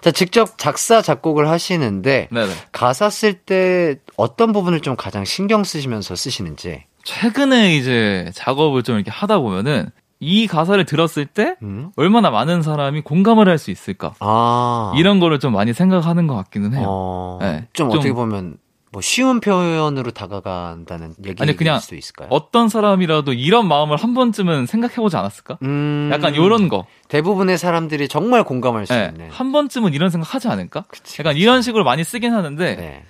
[0.03, 2.51] 자, 직접 작사, 작곡을 하시는데 네네.
[2.73, 6.83] 가사 쓸 때 어떤 부분을 좀 가장 신경 쓰시면서 쓰시는지.
[7.03, 9.89] 최근에 이제 작업을 좀 이렇게 하다 보면은
[10.19, 11.91] 이 가사를 들었을 때 음?
[11.97, 14.93] 얼마나 많은 사람이 공감을 할 수 있을까 아.
[14.95, 16.85] 이런 거를 좀 많이 생각하는 것 같기는 해요.
[16.87, 18.57] 어, 네, 좀, 좀- 어떻게 보면
[18.93, 22.27] 뭐 쉬운 표현으로 다가간다는 얘기일 아니, 그냥 수도 있을까요?
[22.29, 25.57] 어떤 사람이라도 이런 마음을 한 번쯤은 생각해보지 않았을까?
[25.63, 26.85] 음, 약간 요런 거.
[27.07, 29.31] 대부분의 사람들이 정말 공감할 수 예, 있는.
[29.31, 30.85] 한 번쯤은 이런 생각 하지 않을까?
[30.89, 33.03] 그치, 약간 이런 식으로 많이 쓰긴 하는데 네.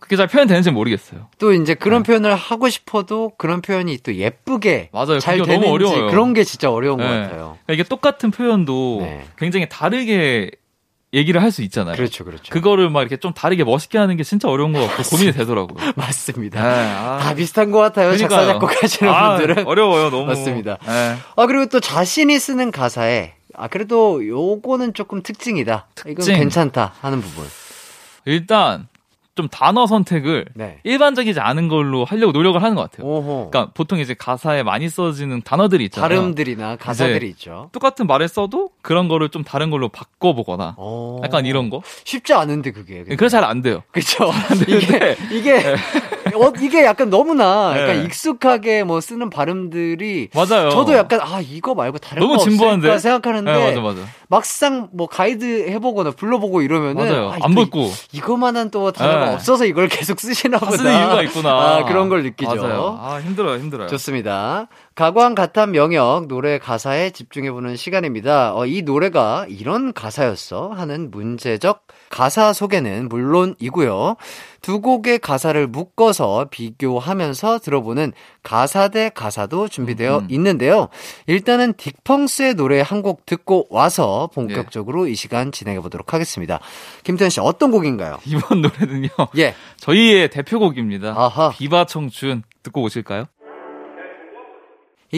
[0.00, 1.26] 그게 잘 표현되는지 는 모르겠어요.
[1.40, 2.06] 또 이제 그런 네.
[2.06, 5.18] 표현을 하고 싶어도 그런 표현이 또 예쁘게 맞아요.
[5.18, 6.10] 잘 되는지 너무 어려워요.
[6.10, 7.22] 그런 게 진짜 어려운 것 네.
[7.22, 7.58] 같아요.
[7.66, 9.24] 그러니까 이게 똑같은 표현도 네.
[9.36, 10.52] 굉장히 다르게
[11.14, 11.94] 얘기를 할 수 있잖아요.
[11.96, 12.52] 그렇죠, 그렇죠.
[12.52, 15.92] 그거를 막 이렇게 좀 다르게 멋있게 하는 게 진짜 어려운 것 같고 고민이 되더라고요.
[15.94, 16.60] 맞습니다.
[16.60, 17.18] 아.
[17.22, 18.16] 다 비슷한 것 같아요.
[18.16, 18.60] 작사 그러니까요.
[18.60, 19.66] 작곡하시는 아, 분들은.
[19.66, 20.26] 어려워요, 너무.
[20.26, 20.78] 맞습니다.
[20.84, 21.16] 네.
[21.36, 25.86] 아 그리고 또 자신이 쓰는 가사에 아 그래도 요거는 조금 특징이다.
[26.02, 26.34] 이건 특징.
[26.36, 27.46] 괜찮다 하는 부분.
[28.24, 28.88] 일단
[29.34, 30.78] 좀 단어 선택을 네.
[30.84, 33.06] 일반적이지 않은 걸로 하려고 노력을 하는 것 같아요.
[33.06, 33.50] 오호.
[33.50, 36.08] 그러니까 보통 이제 가사에 많이 써지는 단어들이 있잖아요.
[36.08, 37.68] 발음들이나 가사들이 있죠.
[37.72, 41.20] 똑같은 말을 써도 그런 거를 좀 다른 걸로 바꿔보거나 어.
[41.24, 41.82] 약간 이런 거.
[42.04, 43.02] 쉽지 않은데 그게.
[43.04, 43.82] 그래서 잘 안 돼요.
[43.90, 44.30] 그렇죠.
[44.68, 45.74] 이게 이게
[46.34, 48.04] 어, 이게 약간 너무나 약간 네.
[48.04, 50.70] 익숙하게 뭐 쓰는 발음들이 맞아요.
[50.70, 52.88] 저도 약간 아 이거 말고 다른 너무 거 진부한데?
[52.88, 54.08] 없을까 생각하는데 네, 맞아, 맞아.
[54.28, 57.30] 막상 뭐 가이드 해보거나 불러보고 이러면은 맞아요.
[57.30, 57.90] 아, 안또 붙고.
[58.12, 59.34] 이거만한 또 단어가 네.
[59.34, 60.76] 없어서 이걸 계속 쓰시나 다 보다.
[60.78, 61.50] 쓰는 이유가 있구나.
[61.50, 62.54] 아, 그런 걸 느끼죠.
[62.56, 62.98] 맞아요.
[63.00, 63.88] 아, 힘들어요, 힘들어요.
[63.88, 64.68] 좋습니다.
[64.94, 68.54] 가광 가탄 명역 노래 가사에 집중해보는 시간입니다.
[68.54, 74.14] 어, 이 노래가 이런 가사였어 하는 문제적 가사 소개는 물론이고요.
[74.62, 78.12] 두 곡의 가사를 묶어서 비교하면서 들어보는
[78.44, 80.26] 가사 대 가사도 준비되어 음.
[80.30, 80.88] 있는데요.
[81.26, 84.34] 일단은 딕펑스의 노래 한 곡 듣고 와서 예.
[84.34, 86.60] 본격적으로 이 시간 진행해 보도록 하겠습니다.
[87.02, 88.18] 김태현 씨 어떤 곡인가요?
[88.24, 89.08] 이번 노래는요.
[89.36, 89.54] 예.
[89.76, 91.12] 저희의 대표곡입니다.
[91.14, 91.50] 아하.
[91.50, 93.24] VIVA 청춘 듣고 오실까요?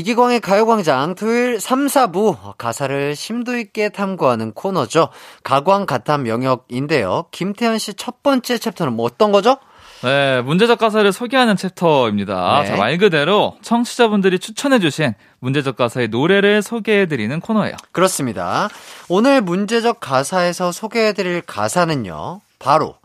[0.00, 5.08] 이기광의 가요광장 토요일 3, 4부 가사를 심도 있게 탐구하는 코너죠.
[5.42, 7.26] 가광 가탐 영역인데요.
[7.30, 9.56] 김태현 씨 첫 번째 챕터는 뭐 어떤 거죠?
[10.02, 12.60] 네, 문제적 가사를 소개하는 챕터입니다.
[12.60, 12.66] 네.
[12.68, 17.76] 자, 말 그대로 청취자분들이 추천해주신 문제적 가사의 노래를 소개해드리는 코너예요.
[17.92, 18.68] 그렇습니다.
[19.08, 22.42] 오늘 문제적 가사에서 소개해드릴 가사는요.
[22.58, 22.96] 바로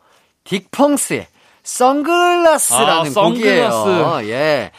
[0.43, 1.27] 딕펑스의
[1.63, 3.77] 선글라스라는 아, 선글라스.
[3.77, 4.19] 곡이에요.
[4.29, 4.71] 예.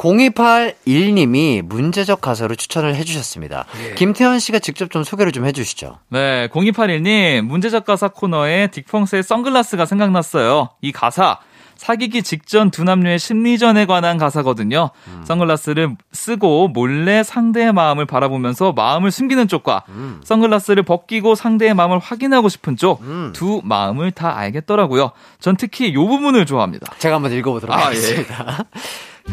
[0.00, 3.66] 0281님이 문제적 가사로 추천을 해주셨습니다.
[3.84, 3.94] 예.
[3.94, 5.98] 김태현 씨가 직접 좀 소개를 좀 해주시죠.
[6.08, 10.70] 네, 0281님, 문제적 가사 코너에 딕펑스의 선글라스가 생각났어요.
[10.80, 11.38] 이 가사,
[11.76, 14.90] 사귀기 직전 두 남녀의 심리전에 관한 가사거든요.
[15.24, 19.84] 선글라스를 쓰고 몰래 상대의 마음을 바라보면서 마음을 숨기는 쪽과
[20.24, 25.12] 선글라스를 벗기고 상대의 마음을 확인하고 싶은 쪽, 두 마음을 다 알겠더라고요.
[25.40, 26.92] 전 특히 이 부분을 좋아합니다.
[26.98, 28.64] 제가 한번 읽어보도록 아, 하겠습니다.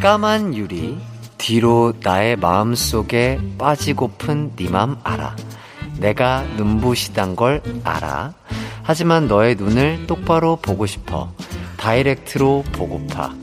[0.02, 0.98] 까만 유리
[1.38, 5.36] 뒤로 나의 마음 속에 빠지고픈 네 맘 알아.
[6.00, 8.34] 내가 눈부시단 걸 알아.
[8.84, 11.32] 하지만 너의 눈을 똑바로 보고 싶어.
[11.78, 13.34] 다이렉트로 보고파.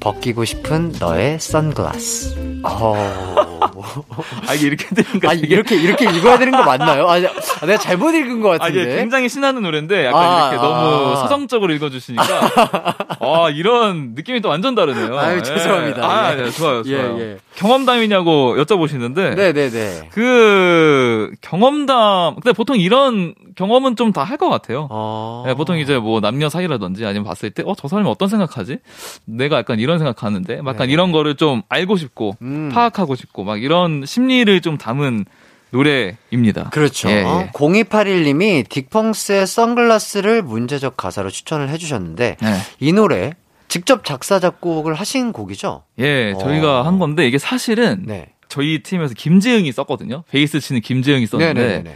[0.00, 2.60] 벗기고 싶은 너의 선글라스.
[2.64, 3.50] 어.
[4.48, 7.08] 아, 이게 이렇게 되는 거 아, 이렇게, 이렇게 읽어야 되는 거 맞나요?
[7.08, 8.96] 아, 아, 내가 잘못 읽은 것 아, 같은데.
[8.96, 10.68] 굉장히 신나는 노래인데 약간 아, 이렇게 아.
[10.68, 12.24] 너무 서정적으로 읽어주시니까
[13.20, 15.18] 아 이런 느낌이 또 완전 다르네요.
[15.18, 15.42] 아유, 예.
[15.42, 16.04] 죄송합니다.
[16.04, 16.36] 아, 예.
[16.42, 17.20] 네, 좋아요, 예, 좋아요.
[17.20, 17.36] 예.
[17.56, 20.08] 경험담이냐고 여쭤보시는데 네네네.
[20.12, 24.88] 그 경험담 근데 보통 이런 경험은 좀 다 할 것 같아요.
[24.90, 25.44] 어.
[25.48, 28.78] 예, 보통 이제 뭐 남녀 사이라든지 아니면 봤을 때 어 저 사람이 어떤 생각하지?
[29.26, 30.92] 내가 약간 이런 생각하는데 막 약간 네.
[30.94, 32.70] 이런 거를 좀 알고 싶고 음.
[32.72, 35.26] 파악하고 싶고 막 이런 심리를 좀 담은
[35.72, 36.70] 노래입니다.
[36.70, 37.08] 그렇죠.
[37.10, 37.50] 예, 예.
[37.52, 42.56] 0281님이 딕펑스의 선글라스를 문제적 가사로 추천을 해주셨는데 네.
[42.80, 43.34] 이 노래
[43.68, 45.84] 직접 작사 작곡을 하신 곡이죠?
[46.00, 46.38] 예, 어.
[46.38, 48.32] 저희가 한 건데 이게 사실은 네.
[48.48, 50.24] 저희 팀에서 김재흥이 썼거든요.
[50.30, 51.94] 베이스 치는 김재흥이 썼는데 네네네.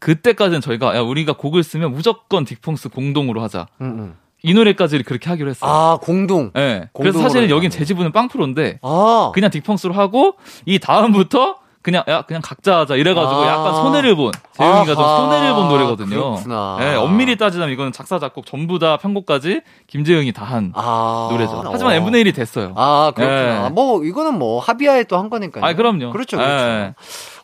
[0.00, 3.68] 그때까지는 저희가 야 우리가 곡을 쓰면 무조건 딕펑스 공동으로 하자.
[3.80, 4.14] 음, 음.
[4.42, 5.70] 이 노래까지 그렇게 하기로 했어요.
[5.70, 6.50] 아 공동.
[6.56, 6.88] 예.
[6.94, 7.70] 그래서 공동으로 사실은 여긴.
[7.70, 13.40] 제 지분은 빵프로인데 아 그냥 딕펑스로 하고 이 다음부터 그냥 야 그냥 각자 하자 이래가지고
[13.40, 13.46] 아.
[13.48, 14.96] 약간 손해를 본 재흥이가 좀.
[15.02, 16.08] 손해를 본 노래거든요.
[16.08, 16.76] 그렇구나.
[16.82, 21.28] 예, 엄밀히 따지자면 이거는 작사 작곡 전부 다 편곡까지 김재흥이 다한 아.
[21.30, 21.62] 노래죠.
[21.72, 21.96] 하지만 어.
[21.96, 22.74] n분의 1이 됐어요.
[22.76, 23.64] 아 그렇구나.
[23.66, 23.68] 예.
[23.70, 25.64] 뭐 이거는 뭐 합의하에 또 한 거니까요.
[25.64, 26.10] 아, 그럼요.
[26.12, 26.64] 그렇죠, 그렇죠.
[26.66, 26.94] 예.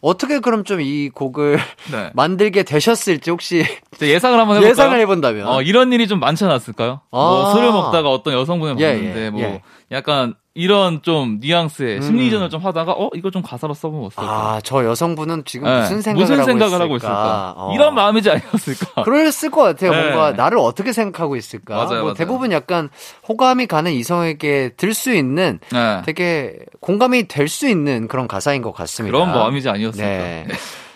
[0.02, 1.58] 어떻게 그럼 좀 이 곡을
[1.90, 2.10] 네.
[2.14, 3.64] 만들게 되셨을지 혹시
[4.02, 4.70] 예상을 한번 해볼까요?
[4.70, 5.48] 예상을 해본다면.
[5.48, 7.00] 어, 이런 일이 좀 많지 않았을까요?
[7.10, 7.54] 뭐 아.
[7.54, 9.62] 술을 먹다가 어떤 여성분을 예, 봤는데 예, 뭐 예.
[9.92, 12.02] 약간 이런 좀 뉘앙스의 음.
[12.02, 14.32] 심리전을 좀 하다가 어 이거 좀 가사로 써보면 어떨까?
[14.32, 16.84] 아, 저 여성분은 지금 예, 무슨 생각을, 무슨 하고, 생각을 있을까?
[16.84, 17.54] 하고 있을까?
[17.56, 17.72] 어.
[17.74, 19.02] 이런 마음이지 아니었을까?
[19.04, 19.90] 그랬을 것 같아요.
[19.92, 20.00] 네.
[20.00, 21.74] 뭔가 나를 어떻게 생각하고 있을까.
[21.76, 22.14] 맞아요, 뭐 맞아요.
[22.14, 22.88] 대부분 약간
[23.28, 26.00] 호감이 가는 이성에게 들 수 있는 네.
[26.06, 29.16] 되게 공감이 될 수 있는 그런 가사인 것 같습니다.
[29.16, 30.06] 그런 마음이지 아니었을까?
[30.08, 30.46] 네.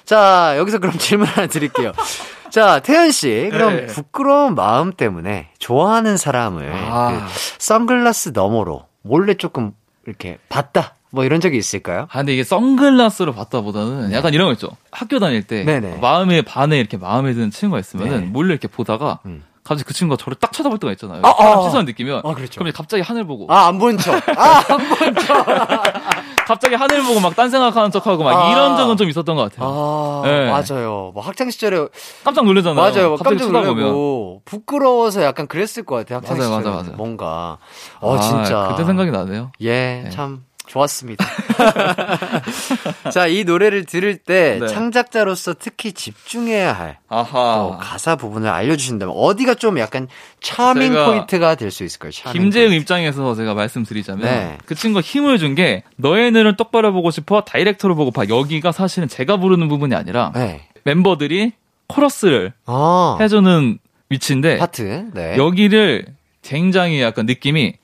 [0.07, 1.93] 자, 여기서 그럼 질문 하나 드릴게요.
[2.51, 3.87] 자, 태연 씨, 그럼 네.
[3.87, 7.11] 부끄러운 마음 때문에 좋아하는 사람을 아.
[7.29, 9.73] 그 선글라스 너머로 몰래 조금
[10.07, 10.95] 이렇게 봤다.
[11.13, 12.07] 뭐 이런 적이 있을까요?
[12.11, 14.69] 아, 근데 이게 선글라스로 봤다보다는 약간 이런 거 있죠.
[14.93, 15.81] 학교 다닐 때 네.
[15.81, 15.99] 네네.
[15.99, 18.27] 마음에 반에 이렇게 마음에 드는 친구가 있으면은 네.
[18.27, 19.43] 몰래 이렇게 보다가 음.
[19.63, 21.21] 갑자기 그 친구가 저를 딱 쳐다볼 때가 있잖아요.
[21.25, 21.63] 아, 사람 아.
[21.63, 22.59] 시선 느끼면 아, 그렇죠.
[22.61, 24.15] 그럼 갑자기 하늘 보고 아, 안 본 척.
[24.39, 25.47] 아, 안 본 척.
[26.47, 28.51] 갑자기 하늘 보고 막 딴 생각하는 척하고 막 아.
[28.51, 29.69] 이런 적은 좀 있었던 것 같아요.
[29.69, 30.51] 아, 네.
[30.51, 31.13] 맞아요.
[31.15, 31.87] 뭐 학창 시절에
[32.25, 32.75] 깜짝 놀라잖아요.
[32.91, 33.17] 맞아요.
[33.17, 33.53] 갑자기 깜짝.
[33.63, 36.19] 놀라고 부끄러워서 약간 그랬을 것 같아요.
[36.19, 36.97] 학창 맞아요, 시절에 맞아요, 맞아요.
[36.97, 37.59] 뭔가
[38.01, 39.53] 어 아, 진짜 그때 생각이 나네요.
[39.61, 40.11] 예, 네.
[40.11, 41.25] 참 좋았습니다.
[43.11, 44.67] 자, 이 노래를 들을 때 네.
[44.69, 46.99] 창작자로서 특히 집중해야 할.
[47.09, 50.07] 어, 가사 부분을 알려주신다면 어디가 좀 약간
[50.41, 52.11] 차밍 포인트가 될 수 있을까요?
[52.33, 52.75] 김재흥 포인트.
[52.83, 54.59] 입장에서 제가 말씀드리자면 네.
[54.65, 59.37] 그 친구가 힘을 준 게 너의 눈을 똑바로 보고 싶어 다이렉트로 보고파 여기가 사실은 제가
[59.39, 60.69] 부르는 부분이 아니라 네.
[60.85, 61.53] 멤버들이
[61.89, 63.79] 코러스를 아, 해주는
[64.11, 65.11] 위치인데 파트.
[65.13, 65.37] 네.
[65.37, 66.07] 여기를
[66.43, 67.75] 굉장히 약간 느낌이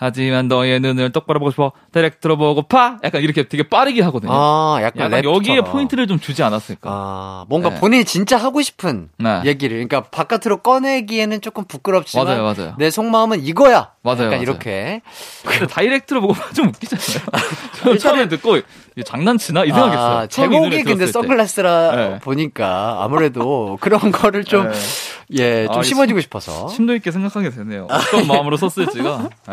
[0.00, 4.32] 하지만 너의 눈을 똑바로 보고 싶어 다이렉트로 보고파 약간 이렇게 되게 빠르게 하거든요.
[4.32, 5.62] 아, 약간, 약간 여기에.
[5.62, 6.88] 포인트를 좀 주지 않았을까.
[6.90, 7.80] 아, 뭔가 네.
[7.80, 9.42] 본인이 진짜 하고 싶은 네.
[9.44, 12.74] 얘기를, 그러니까 바깥으로 꺼내기에는 조금 부끄럽지만 맞아요, 맞아요.
[12.78, 13.90] 내 속마음은 이거야.
[14.14, 14.42] 맞아요, 약간 맞아요.
[14.42, 15.00] 이렇게.
[15.70, 17.26] 다이렉트로 보고 좀 웃기잖아요.
[17.82, 18.58] 저 처음에 듣고
[19.04, 20.16] 장난치나 이 생각했어요.
[20.18, 21.06] 아, 제목이 근데.
[21.06, 22.18] 선글라스라 네.
[22.20, 24.78] 보니까 아무래도 그런 거를 좀, 네.
[25.38, 26.68] 예, 좀 아, 심어주고 싶어서.
[26.68, 27.86] 심도 있게 생각하게 되네요.
[27.90, 29.28] 어떤 마음으로 썼을지가.
[29.50, 29.52] 예.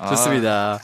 [0.00, 0.78] 아, 좋습니다.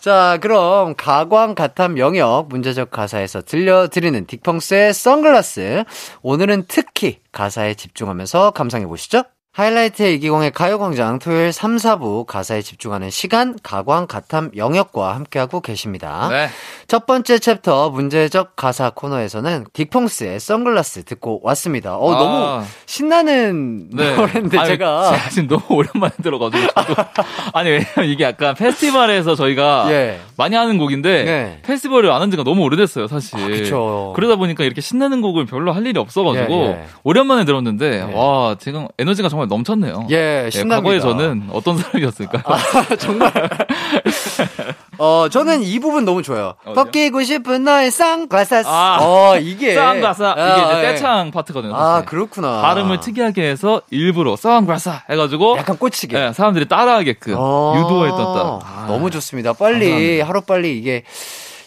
[0.00, 5.84] 자, 그럼 가광 가탐 영역 문제적 가사에서 들려드리는 딕펑스의 선글라스.
[6.22, 9.24] 오늘은 특히 가사에 집중하면서 감상해 보시죠.
[9.58, 16.28] 하이라이트 의 이기광의 가요광장 토요일 3, 4부 가사에 집중하는 시간 가광 가탐 영역과 함께하고 계십니다.
[16.30, 16.46] 네.
[16.86, 21.96] 첫 번째 챕터 문제적 가사 코너에서는 딕펑스의 선글라스 듣고 왔습니다.
[21.96, 22.18] 어, 아.
[22.18, 24.14] 너무 신나는 네.
[24.14, 26.68] 노래인데 아니, 제가 지금 너무 오랜만에 들어가지고
[27.52, 30.20] 아니 왜냐면 이게 약간 페스티벌에서 저희가 예.
[30.36, 31.58] 많이 하는 곡인데 네.
[31.64, 33.38] 페스티벌을 안 한 지가 너무 오래됐어요 사실.
[33.38, 34.14] 아, 그쵸.
[34.16, 36.84] 러다 보니까 이렇게 신나는 곡을 별로 할 일이 없어가지고 예, 예.
[37.02, 38.14] 오랜만에 들었는데 예.
[38.14, 40.06] 와 지금 에너지가 정말 넘쳤네요.
[40.10, 40.76] 예, 예, 신납니다.
[40.76, 42.42] 과거에 저는 어떤 사람이었을까요?
[42.98, 43.32] 정말.
[44.98, 46.54] 어, 저는 이 부분 너무 좋아요.
[46.64, 46.74] 어디요?
[46.74, 48.62] 벗기고 싶은 너의 쌍글라스.
[48.66, 48.98] 아.
[49.00, 49.74] 어, 이게.
[49.74, 50.92] 쌍가사 이게 아, 이제 예.
[50.92, 51.74] 떼창 파트거든요.
[51.74, 52.06] 아, 사실.
[52.06, 52.60] 그렇구나.
[52.62, 56.18] 발음을 특이하게 해서 일부러 쌍가사 해가지고 약간 꽂히게.
[56.18, 58.86] 예, 사람들이 따라하게끔 어, 유도했던 딱.
[58.88, 59.52] 너무 좋습니다.
[59.52, 60.28] 빨리, 감사합니다.
[60.28, 61.04] 하루 빨리 이게.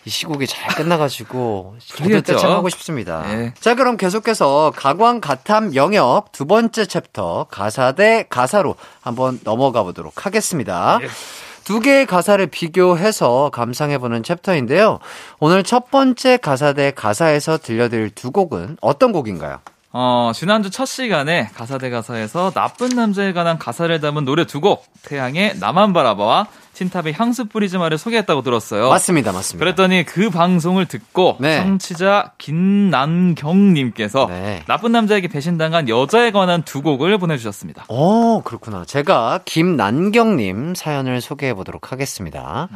[0.05, 2.21] 이 시국이 잘 끝나가지고 저도.
[2.21, 3.23] 떼창하고 싶습니다.
[3.33, 3.53] 예.
[3.59, 10.25] 자 그럼 계속해서 가광 가탐 영역 두 번째 챕터 가사 대 가사로 한번 넘어가 보도록
[10.25, 10.99] 하겠습니다.
[11.03, 11.07] 예.
[11.63, 14.99] 두 개의 가사를 비교해서 감상해보는 챕터인데요.
[15.39, 19.59] 오늘 첫 번째 가사 대 가사에서 들려드릴 두 곡은 어떤 곡인가요?
[19.93, 24.85] 어, 지난주 첫 시간에 가사 대 가사에서 나쁜 남자에 관한 가사를 담은 노래 두 곡,
[25.03, 28.89] 태양의 나만 바라봐와 틴탑의 향수 뿌리지 마를 소개했다고 들었어요.
[28.89, 29.63] 맞습니다, 맞습니다.
[29.63, 31.57] 그랬더니 그 방송을 듣고 네.
[31.57, 34.63] 청취자 김난경님께서 네.
[34.67, 37.85] 나쁜 남자에게 배신당한 여자에 관한 두 곡을 보내주셨습니다.
[37.89, 38.85] 어, 그렇구나.
[38.85, 42.69] 제가 김난경님 사연을 소개해 보도록 하겠습니다.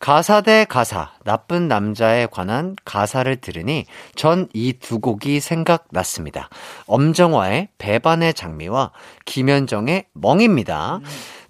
[0.00, 3.86] 가사 대 가사, 나쁜 남자에 관한 가사를 들으니
[4.16, 6.48] 전 이 두 곡이 생각났습니다.
[6.86, 8.90] 엄정화의 배반의 장미와
[9.24, 11.00] 김현정의 멍입니다.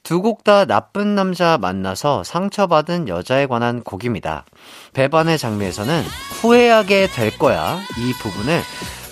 [0.05, 4.45] 두 곡 다 나쁜 남자 만나서 상처받은 여자에 관한 곡입니다.
[4.93, 6.03] 배반의 장미에서는
[6.43, 8.61] 후회하게 될 거야 이 부분을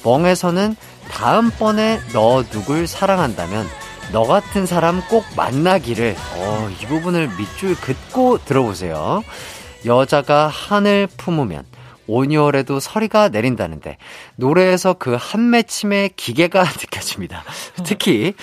[0.04, 0.76] 멍에서는
[1.10, 3.66] 다음번에 너 누굴 사랑한다면
[4.12, 9.22] 너 같은 사람 꼭 만나기를 어, 이 부분을 밑줄 긋고 들어보세요.
[9.86, 11.64] 여자가 하늘 품으면
[12.06, 13.96] 온유월에도 서리가 내린다는데
[14.36, 17.44] 노래에서 그 한 맺힘의 기계가 느껴집니다.
[17.84, 18.34] 특히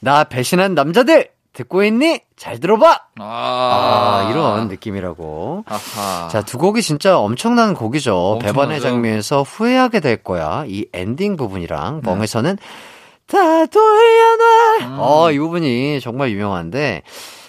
[0.00, 2.20] 나 배신한 남자들 듣고 있니?
[2.36, 3.00] 잘 들어봐.
[3.20, 5.64] 아, 이런 느낌이라고.
[5.66, 6.28] 아하.
[6.28, 8.14] 자, 두 곡이 진짜 엄청난 곡이죠.
[8.14, 8.52] 엄청나죠.
[8.52, 10.64] 배반의 장면에서 후회하게 될 거야.
[10.66, 12.10] 이 엔딩 부분이랑 네.
[12.10, 12.58] 멍에서는
[13.26, 14.78] 다 돌려놔.
[14.82, 14.96] 음.
[14.98, 17.02] 어, 이 부분이 정말 유명한데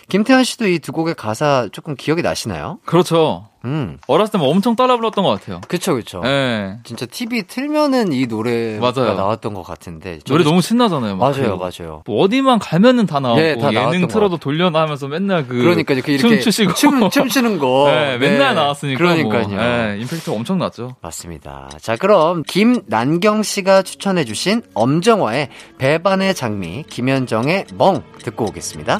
[0.07, 2.77] 김태현 씨도 이 두 곡의 가사 조금 기억이 나시나요?
[2.85, 3.47] 그렇죠.
[3.65, 3.97] 음.
[4.05, 5.59] 어렸을 때 엄청 따라 불렀던 것 같아요.
[5.67, 6.21] 그쵸, 그쵸.
[6.25, 6.77] 예.
[6.83, 9.15] 진짜 TV 틀면은 이 노래가 맞아요.
[9.15, 10.19] 나왔던 것 같은데.
[10.27, 11.15] 노래 너무 신나잖아요.
[11.15, 12.03] 막 맞아요, 그 맞아요.
[12.05, 15.95] 뭐 어디만 가면은 다 나오고 예, 다 예능 것 틀어도 돌려놔 하면서 맨날 그 그러니까
[15.95, 17.85] 이렇게 춤 추시고 춤, 춤추는 거.
[17.89, 18.61] 네, 맨날 네.
[18.61, 19.47] 나왔으니까 그러니까요.
[19.47, 20.95] 뭐, 예, 임팩트 엄청 났죠.
[21.01, 21.69] 맞습니다.
[21.81, 25.49] 자, 그럼 김난경 씨가 추천해 주신 엄정화의
[25.79, 28.99] 배반의 장미, 김현정의 멍 듣고 오겠습니다.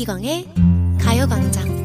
[0.00, 0.48] 이기광의
[0.98, 1.84] 가요광장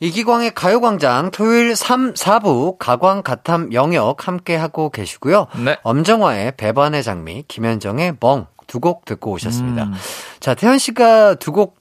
[0.00, 5.46] 이기광의 가요광장 토요일 3, 4부 가광 가탐 영역 함께 하고 계시고요.
[5.64, 5.76] 네.
[5.84, 9.84] 엄정화의 배반의 장미, 김현정의 멍 두 곡 듣고 오셨습니다.
[9.84, 9.92] 음.
[10.40, 11.80] 자, 태현 씨가 두 곡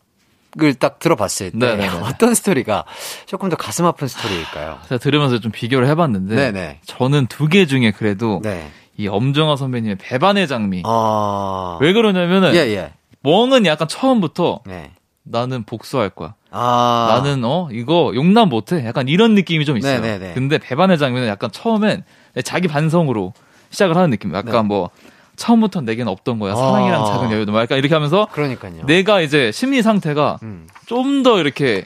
[0.61, 1.87] 을 딱 들어봤을 때 네네네.
[2.03, 2.83] 어떤 스토리가
[3.25, 4.79] 조금 더 가슴 아픈 스토리일까요?
[4.89, 6.81] 제가 들으면서 좀 비교를 해봤는데 네네.
[6.85, 8.69] 저는 두 개 중에 그래도 네.
[8.97, 11.77] 이 엄정화 선배님의 배반의 장미 아.
[11.81, 12.91] 왜 그러냐면은 예, 예.
[13.21, 14.91] 멍은 약간 처음부터 네.
[15.23, 16.33] 나는 복수할 거야.
[16.51, 17.21] 아.
[17.23, 18.83] 나는 어 이거 용납 못해.
[18.85, 20.01] 약간 이런 느낌이 좀 있어요.
[20.01, 20.33] 네네네.
[20.33, 22.03] 근데 배반의 장면은 약간 처음엔
[22.43, 23.33] 자기 반성으로
[23.69, 24.33] 시작을 하는 느낌.
[24.33, 24.67] 약간 네.
[24.67, 24.89] 뭐
[25.37, 26.53] 처음부터 내게는 없던 거야.
[26.53, 26.55] 아.
[26.55, 28.85] 사랑이랑 작은 여유도 막 약간 이렇게 하면서 그러니까요.
[28.85, 30.67] 내가 이제 심리 상태가 음.
[30.87, 31.85] 좀더 이렇게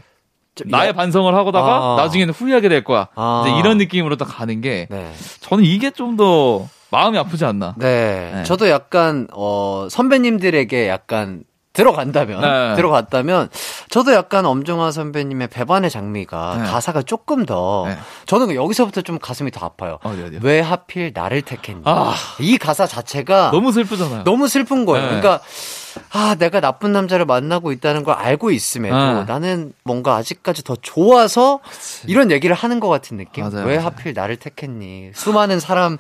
[0.56, 1.96] 좀 나의 야- 반성을 하고다가 아.
[1.98, 3.08] 나중에는 후회하게 될 거야.
[3.16, 3.44] 아.
[3.46, 5.12] 이제 이런 느낌으로 딱 가는 게 네.
[5.42, 7.76] 저는 이게 좀 더 마음이 아프지 않나.
[7.78, 8.32] 네.
[8.34, 8.44] 네.
[8.44, 11.44] 저도 약간, 어, 선배님들에게 약간
[11.74, 12.76] 들어간다면, 네.
[12.78, 13.50] 들어갔다면,
[13.90, 16.64] 저도 약간 엄정화 선배님의 배반의 장미가 네.
[16.64, 17.98] 가사가 조금 더, 네.
[18.28, 20.00] 저는 여기서부터 좀 가슴이 더 아파요.
[20.04, 20.40] 어디 어디요?
[20.42, 21.82] 왜 하필 나를 택했니?
[21.84, 22.14] 아.
[22.40, 24.24] 이 가사 자체가 너무 슬프잖아요.
[24.24, 25.04] 너무 슬픈 거예요.
[25.12, 25.20] 네.
[25.20, 25.44] 그러니까
[26.12, 29.24] 아 내가 나쁜 남자를 만나고 있다는 걸 알고 있음에도 네.
[29.26, 31.60] 나는 뭔가 아직까지 더 좋아서
[32.06, 33.44] 이런 얘기를 하는 것 같은 느낌.
[33.44, 33.86] 맞아요, 왜 맞아요.
[33.88, 35.12] 하필 나를 택했니?
[35.14, 35.98] 수많은 사람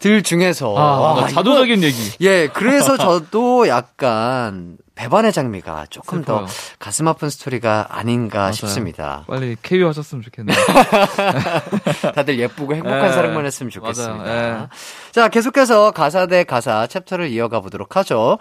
[0.00, 1.96] 들 중에서 아, 와, 뭔가 이거- 자조적인 얘기.
[2.22, 6.48] 예, 그래서 저도 약간 배반의 장미가 조금 더 슬퍼요.
[6.78, 8.52] 가슴 아픈 스토리가 아닌가 맞아요.
[8.52, 9.24] 싶습니다.
[9.28, 10.56] 빨리 쾌유 하셨으면 좋겠네요.
[12.14, 13.12] 다들 예쁘고 행복한 예.
[13.12, 14.62] 사랑만 했으면 좋겠습니다.
[14.62, 14.68] 예.
[15.12, 18.38] 자, 계속해서 가사 대 가사 챕터를 이어가 보도록 하죠.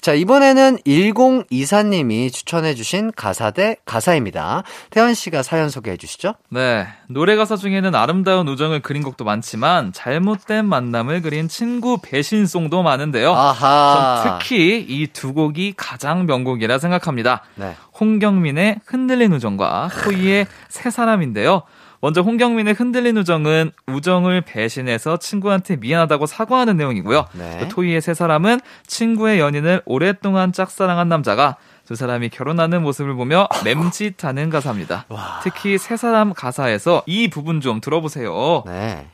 [0.00, 4.62] 자, 이번에는 1024님이 추천해주신 가사 대 가사입니다.
[4.90, 6.34] 태현 씨가 사연 소개해 주시죠.
[6.50, 6.86] 네.
[7.08, 13.32] 노래 가사 중에는 아름다운 우정을 그린 곡도 많지만 잘못된 만남을 그린 친구 배신송도 많은데요.
[13.32, 14.22] 아하.
[14.22, 17.42] 전 특히 이 두 곡이 가장 명곡이라 생각합니다.
[17.54, 17.74] 네.
[17.98, 21.62] 홍경민의 흔들린 우정과 토이의 세 사람인데요.
[22.06, 27.26] 먼저 홍경민의 흔들린 우정은 우정을 배신해서 친구한테 미안하다고 사과하는 내용이고요.
[27.32, 27.58] 네.
[27.58, 34.50] 또 토이의 새 사람은 친구의 연인을 오랫동안 짝사랑한 남자가 두 사람이 결혼하는 모습을 보며 맴짓하는
[34.50, 35.06] 가사입니다.
[35.42, 38.62] 특히 새 사람 가사에서 이 부분 좀 들어보세요.
[38.66, 39.08] 네.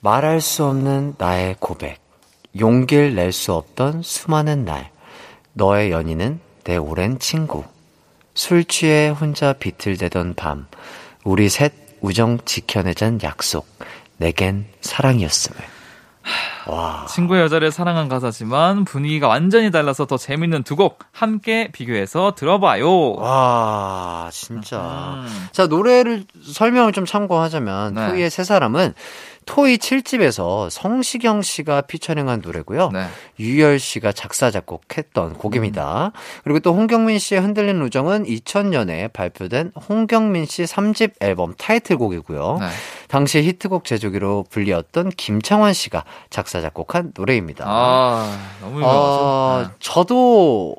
[0.00, 1.98] 말할 수 없는 나의 고백.
[2.58, 4.88] 용기를 낼 수 없던 수많은 날.
[5.52, 7.64] 너의 연인은 내 오랜 친구.
[8.32, 10.68] 술 취해 혼자 비틀대던 밤.
[11.22, 13.66] 우리 셋 우정 지켜내잔 약속.
[14.18, 15.60] 내겐 사랑이었음을.
[16.66, 17.06] 와.
[17.08, 23.12] 친구의 여자를 사랑한 가사지만 분위기가 완전히 달라서 더 재밌는 두 곡 함께 비교해서 들어봐요.
[23.14, 24.78] 와, 진짜.
[25.24, 25.46] 음.
[25.52, 28.08] 자, 노래를 설명을 좀 참고하자면 네.
[28.08, 28.92] 토이의 새 사람은
[29.48, 32.90] 토이 7집에서 성시경 씨가 피처링한 노래고요.
[32.92, 33.06] 네.
[33.40, 36.12] 유열 씨가 작사 작곡했던 곡입니다.
[36.44, 42.58] 그리고 또 홍경민 씨의 흔들린 우정은 2000년에 발표된 홍경민 씨 3집 앨범 타이틀곡이고요.
[42.60, 42.66] 네.
[43.08, 47.64] 당시 히트곡 제조기로 불리었던 김창완 씨가 작사 작곡한 노래입니다.
[47.66, 49.00] 아, 너무 유명하죠.
[49.00, 49.74] 어, 네.
[49.80, 50.76] 저도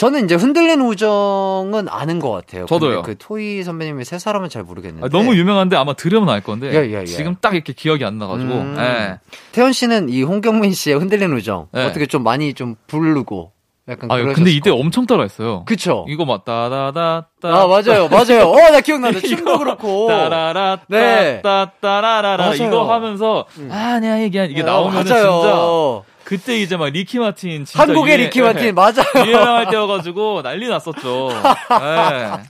[0.00, 2.64] 저는 이제 흔들린 우정은 아는 것 같아요.
[2.64, 3.02] 저도요.
[3.02, 5.04] 그 토이 선배님의 새 사람은 잘 모르겠는데.
[5.04, 7.04] 아, 너무 유명한데 아마 들으면 알 건데 예, 예, 예.
[7.04, 8.76] 지금 딱 이렇게 기억이 안 나가지고 음.
[8.78, 9.18] 예.
[9.52, 11.84] 태현 씨는 이 홍경민 씨의 흔들린 우정 네.
[11.84, 13.52] 어떻게 좀 많이 좀 부르고
[13.90, 15.66] 약간 아 근데 이때 것 엄청 따라했어요.
[15.66, 16.06] 그쵸?
[16.08, 18.48] 이거 막 따다다따 아 맞아요, 맞아요.
[18.48, 20.06] 어, 나 기억나는데 춤도 그렇고.
[20.08, 21.42] 따라라 네.
[21.42, 22.54] 따따라라라.
[22.54, 26.02] 이거 하면서 아니야 이게 이게 어, 나오면 은 맞아요.
[26.02, 29.26] 진짜 그때 이제 막 리키 마틴 진짜 한국의 유행- 리키 마틴 예, 맞아요.
[29.26, 31.30] 유행할 때여가지고 난리 났었죠.
[31.32, 31.36] 예.
[31.74, 32.42] 아,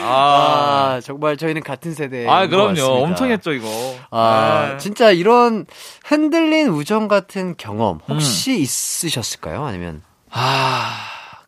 [0.00, 2.26] 아, 정말 저희는 같은 세대.
[2.28, 3.68] 아 그럼요 엄청 했죠 이거.
[4.10, 4.78] 아, 예.
[4.78, 5.66] 진짜 이런
[6.04, 8.56] 흔들린 우정 같은 경험 혹시 음.
[8.58, 9.64] 있으셨을까요?
[9.64, 10.94] 아니면 아,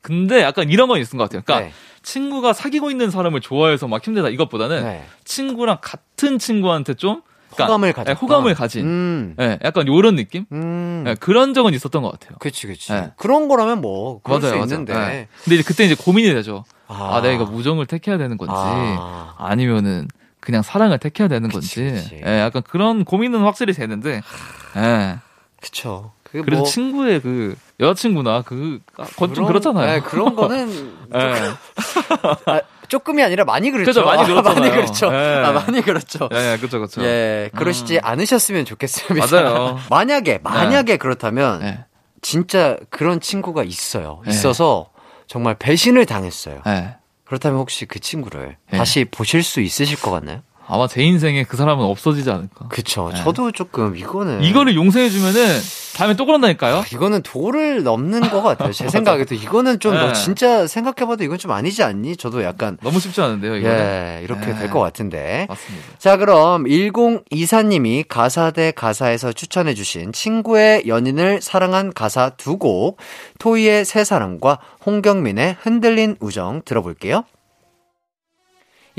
[0.02, 1.42] 근데 약간 이런 건 있은 것 같아요.
[1.44, 1.72] 그러니까 네.
[2.02, 5.04] 친구가 사귀고 있는 사람을 좋아해서 막 힘들다 이것보다는 네.
[5.24, 7.22] 친구랑 같은 친구한테 좀
[7.54, 8.14] 그러니까, 호감을 가졌다.
[8.14, 8.86] 네, 호감을 가진.
[8.86, 9.34] 음.
[9.40, 10.46] 예, 약간 요런 느낌?
[10.52, 11.04] 음.
[11.06, 12.38] 예, 그런 적은 있었던 것 같아요.
[12.38, 12.92] 그치, 그치.
[12.92, 13.10] 네.
[13.16, 14.94] 그런 거라면 뭐, 그럴 수 있는데.
[14.94, 15.28] 예.
[15.44, 16.64] 근데 이제 그때 이제 고민이 되죠.
[16.86, 17.20] 아, 아.
[17.20, 19.34] 내가 우정을 택해야 되는 건지, 아.
[19.38, 19.54] 아.
[19.54, 20.08] 니면은
[20.40, 22.20] 그냥 사랑을 택해야 되는 건지, 그치.
[22.24, 24.22] 예, 약간 그런 고민은 확실히 되는데,
[24.76, 25.18] 예.
[25.60, 26.12] 그쵸.
[26.22, 29.86] 그게 그래서 뭐 친구의 그 여자친구나 그, 아, 그건 좀 그렇잖아요.
[29.86, 30.70] 네, 그런 거는
[31.14, 31.18] 예.
[32.46, 32.60] 아,
[32.90, 33.86] 조금이 아니라 많이 그렇죠.
[33.86, 34.60] 그죠, 많이 아, 그렇잖아요.
[34.60, 35.10] 많이 그렇죠.
[35.14, 35.42] 예.
[35.44, 36.28] 아, 많이 그렇죠.
[36.32, 37.02] 예, 그쵸, 그쵸.
[37.02, 39.26] 예, 그러시지 않으셨으면 좋겠습니다.
[39.26, 39.78] 맞아요.
[39.88, 41.84] 만약에, 만약에 그렇다면, 예.
[42.20, 44.20] 진짜 그런 친구가 있어요.
[44.26, 44.32] 네.
[44.32, 44.90] 있어서
[45.26, 46.60] 정말 배신을 당했어요.
[46.66, 46.96] 예.
[47.24, 48.78] 그렇다면 혹시 그 친구를 네.
[48.78, 50.42] 다시 보실 수 있으실 것 같나요?
[50.70, 52.68] 아마 제 인생에 그 사람은 없어지지 않을까.
[52.68, 53.10] 그쵸.
[53.12, 53.22] 네.
[53.22, 54.42] 저도 조금 이거는.
[54.42, 55.58] 이거를 용서해주면은
[55.96, 56.84] 다음에 또 그런다니까요?
[56.92, 58.72] 이거는 도를 넘는 것 같아요.
[58.72, 59.34] 제 생각에도.
[59.34, 60.12] 이거는 좀, 너 네.
[60.12, 62.16] 진짜 생각해봐도 이건 좀 아니지 않니?
[62.16, 63.68] 저도 약간, 너무 쉽지 않은데요, 이거.
[63.68, 64.58] 예, 이렇게 네.
[64.60, 65.46] 될것 같은데.
[65.48, 65.86] 맞습니다.
[65.98, 72.96] 자, 그럼 1024님이 가사 대 가사에서 추천해주신 친구의 연인을 사랑한 가사 두 곡,
[73.38, 77.24] 토이의 세 사람과 홍경민의 흔들린 우정 들어볼게요.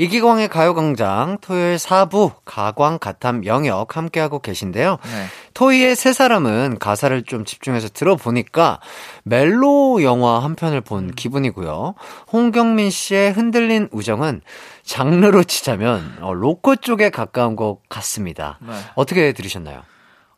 [0.02, 4.98] 이기광의 가요광장 토요일 4부 가광 가탐 영역 함께하고 계신데요.
[5.00, 5.26] 네.
[5.54, 8.80] 토이의 세 사람은 가사를 좀 집중해서 들어보니까
[9.22, 11.94] 멜로 영화 한 편을 본 기분이고요.
[12.32, 14.40] 홍경민 씨의 흔들린 우정은
[14.82, 18.58] 장르로 치자면 어, 로코 쪽에 가까운 것 같습니다.
[18.60, 18.72] 네.
[18.96, 19.82] 어떻게 들으셨나요?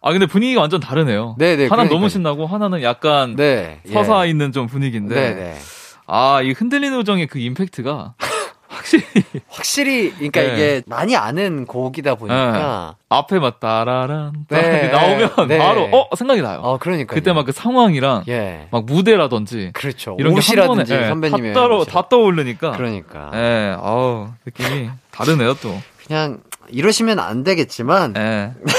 [0.02, 1.36] 아 근데 분위기가 완전 다르네요.
[1.38, 1.98] 네네, 하나는 그러니까요.
[1.98, 3.80] 너무 신나고 하나는 약간 네.
[3.90, 5.14] 서사 있는 좀 분위기인데.
[5.14, 5.56] 네네.
[6.06, 8.12] 아, 이 흔들리는 우정의 그 임팩트가
[8.74, 9.04] 확실히
[9.48, 10.52] 확실히, 그러니까 네.
[10.52, 12.96] 이게 많이 아는 곡이다 보니까.
[13.08, 15.58] 앞에 막 따라란 네, 나오면 네.
[15.58, 16.58] 바로 어 생각이 나요.
[16.62, 17.14] 어, 그러니까.
[17.14, 18.68] 그때 막 그 상황이랑 예.
[18.70, 20.16] 막 무대라든지 그렇죠.
[20.18, 21.52] 이런 게 옷이라든지 예, 선배님의.
[21.54, 23.30] 다, 따로, 다 떠오르니까 그러니까.
[23.34, 25.78] 예, 아우 느낌이 다르네요 또.
[26.06, 28.52] 그냥 이러시면 안 되겠지만 예.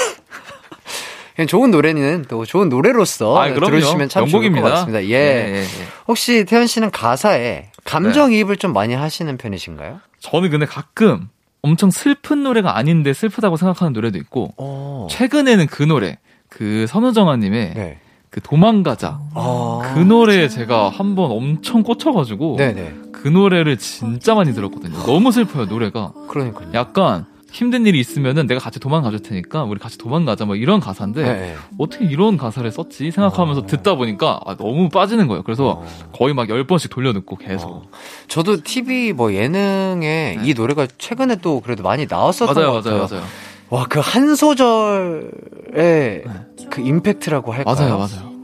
[1.36, 3.54] 그냥 좋은 노래는 또 좋은 노래로서 아.
[3.54, 4.70] 들어주시면 참 좋을 것 명곡입니다.
[4.70, 5.04] 같습니다.
[5.06, 5.10] 예.
[5.10, 5.66] 예, 예, 예.
[6.08, 10.00] 혹시 태현 씨는 가사에 감정이입을 좀 많이 하시는 편이신가요?
[10.20, 11.30] 저는 근데 가끔
[11.62, 15.08] 엄청 슬픈 노래가 아닌데 슬프다고 생각하는 노래도 있고 어.
[15.10, 16.18] 최근에는 그 노래
[16.50, 18.00] 그 선우정아님의 네.
[18.30, 19.94] 그 도망가자 아.
[19.94, 22.96] 그 노래에 제가 한 번 엄청 꽂혀가지고 네네.
[23.14, 24.98] 그 노래를 진짜 많이 들었거든요.
[25.06, 26.12] 너무 슬퍼요 노래가.
[26.28, 26.70] 그러니까요.
[26.74, 27.26] 약간
[27.56, 31.56] 힘든 일이 있으면은 내가 같이 도망가줄 테니까 우리 같이 도망가자 뭐 이런 가사인데 네.
[31.78, 33.66] 어떻게 이런 가사를 썼지 생각하면서 어.
[33.66, 35.42] 듣다 보니까 아, 너무 빠지는 거예요.
[35.44, 35.86] 그래서 어.
[36.12, 37.70] 거의 막 열 번씩 돌려 듣고 계속.
[37.72, 37.82] 어.
[38.28, 42.60] 저도 TV 뭐 예능에 이 노래가 최근에 또 그래도 많이 나왔었던 네.
[42.62, 42.98] 맞아요, 것 같아요.
[43.00, 43.24] 맞아요, 맞아요.
[43.70, 46.24] 와, 그 한 소절의
[46.70, 47.76] 그 임팩트라고 할까요?
[47.76, 48.36] 맞아요, 맞아요.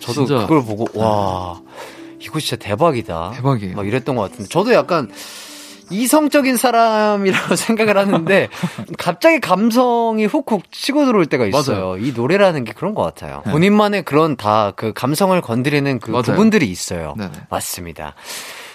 [0.00, 0.46] 저도 진짜.
[0.46, 1.60] 그걸 보고 와,
[2.18, 3.32] 이거 진짜 대박이다.
[3.36, 3.76] 대박이에요.
[3.76, 5.10] 막 이랬던 것 같은데 저도 약간
[5.90, 8.48] 이성적인 사람이라고 생각을 하는데
[8.98, 11.96] 갑자기 감성이 훅훅 치고 들어올 때가 있어요.
[11.98, 13.42] 이 노래라는 게 그런 것 같아요.
[13.46, 13.52] 네.
[13.52, 16.22] 본인만의 그런 다 그 감성을 건드리는 그 맞아요.
[16.22, 17.14] 부분들이 있어요.
[17.18, 17.30] 네네.
[17.50, 18.14] 맞습니다.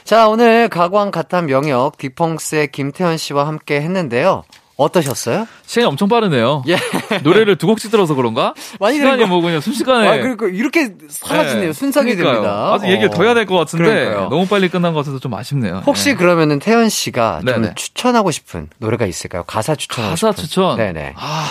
[0.03, 4.43] 자, 오늘 가광 가탄 명역 디펑스의 김태현 씨와 함께 했는데요.
[4.77, 5.47] 어떠셨어요?
[5.65, 6.63] 시간이 엄청 빠르네요.
[6.67, 6.77] 예.
[7.23, 8.53] 노래를 두 곡씩 들어서 그런가?
[8.79, 10.07] 많이 시간이 거- 뭐 그냥 순식간에.
[10.07, 11.65] 아, 그러니까 이렇게 사라지네요.
[11.67, 11.73] 네.
[11.73, 12.33] 순삭이 그러니까요.
[12.43, 12.73] 됩니다.
[12.73, 14.29] 아직 얘기를 더 해야 될 것 같은데 그러니까요.
[14.29, 15.81] 너무 빨리 끝난 것 같아서 좀 아쉽네요.
[15.85, 16.15] 혹시 네.
[16.15, 17.73] 그러면은 태현 씨가 좀.
[17.75, 19.43] 추천하고 싶은 노래가 있을까요?
[19.43, 20.43] 가사 추천하고 가사 싶은.
[20.43, 20.77] 추천.
[20.77, 21.13] 네네.
[21.17, 21.45] 아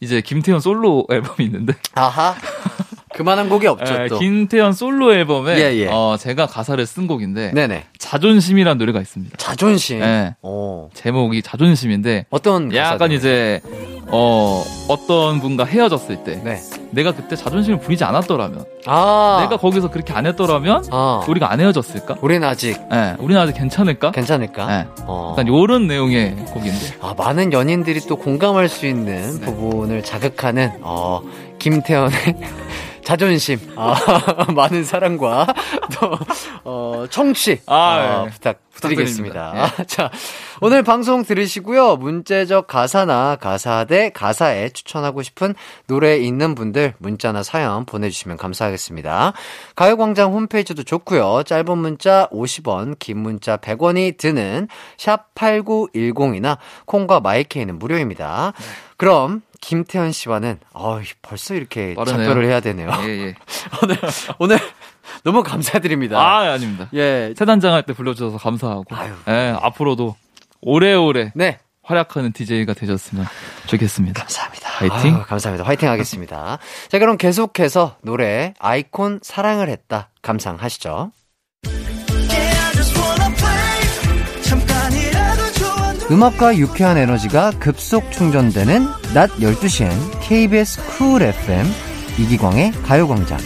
[0.00, 2.34] 이제 김태현 솔로 앨범이 있는데 아하.
[3.18, 4.20] 그만한 곡이 없죠 예, 또.
[4.20, 5.88] 김태현 솔로 앨범에 예, 예.
[5.90, 7.86] 어, 제가 가사를 쓴 곡인데 네네.
[7.98, 9.36] 자존심이라는 노래가 있습니다.
[9.38, 9.98] 자존심.
[9.98, 10.36] 네.
[10.40, 10.88] 오.
[10.94, 13.14] 제목이 자존심인데 어떤 약간 가사죠?
[13.14, 13.60] 이제
[14.06, 16.60] 어 어떤 분과 헤어졌을 때 네.
[16.92, 19.38] 내가 그때 자존심을 부리지 않았더라면 아.
[19.42, 21.24] 내가 거기서 그렇게 안 했더라면 아.
[21.26, 22.18] 우리가 안 헤어졌을까?
[22.22, 24.12] 우린 아직 예, 우리는 아직 괜찮을까?
[24.12, 24.78] 괜찮을까?
[24.78, 24.86] 예.
[25.08, 25.30] 어.
[25.32, 29.44] 약간 요런 내용의 곡인데 아, 많은 연인들이 또 공감할 수 있는 네.
[29.44, 31.20] 부분을 자극하는, 어,
[31.58, 32.36] 김태현의
[33.08, 33.58] 자존심.
[33.74, 33.94] 아,
[34.54, 35.46] 많은 사랑과
[35.94, 36.18] 또,
[36.62, 37.58] 어, 청취.
[37.64, 38.30] 아, 어, 예.
[38.30, 39.50] 부탁드리겠습니다.
[39.50, 39.84] 부탁드립니다.
[39.86, 40.10] 자,
[40.60, 41.96] 오늘 방송 들으시고요.
[41.96, 45.54] 문제적 가사나 가사 대 가사에 추천하고 싶은
[45.86, 49.32] 노래 있는 분들 문자나 사연 보내주시면 감사하겠습니다.
[49.74, 51.44] 가요광장 홈페이지도 좋고요.
[51.44, 58.52] 짧은 문자 50원, 긴 문자 100원이 드는 샵 8910이나 콩과 마이케이는 무료입니다.
[58.98, 62.24] 그럼 김태현 씨와는 어, 벌써 이렇게 빠르네요.
[62.26, 62.90] 작별을 해야 되네요.
[63.02, 63.34] 예, 예.
[63.82, 63.96] 오늘
[64.38, 64.58] 오늘
[65.24, 66.18] 너무 감사드립니다.
[66.20, 66.88] 아, 아닙니다.
[66.94, 67.34] 예.
[67.36, 69.12] 세단장 할 때 불러주셔서 감사하고 아유.
[69.28, 70.16] 예, 앞으로도
[70.60, 71.58] 오래오래 네.
[71.82, 73.26] 활약하는 DJ가 되셨으면
[73.66, 74.20] 좋겠습니다.
[74.20, 74.68] 감사합니다.
[74.70, 75.14] 화이팅.
[75.16, 75.66] 아유, 감사합니다.
[75.66, 76.58] 화이팅 하겠습니다.
[76.90, 81.12] 자, 그럼 계속해서 노래 아이콘 사랑을 했다 감상하시죠.
[86.10, 89.90] 음악과 유쾌한 에너지가 급속 충전되는 낮 12시엔
[90.20, 91.66] KBS 쿨 FM
[92.20, 93.38] 이기광의 가요광장.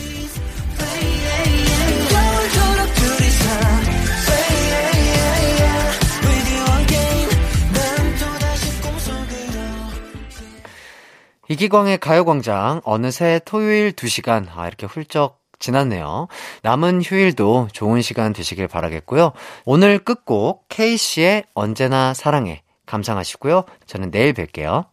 [11.49, 16.27] 이기광의 가요광장 어느새 토요일 2시간 아 이렇게 훌쩍 지났네요.
[16.63, 19.33] 남은 휴일도 좋은 시간 되시길 바라겠고요.
[19.65, 23.63] 오늘 끝곡 K씨의 언제나 사랑해 감상하시고요.
[23.87, 24.92] 저는 내일 뵐게요.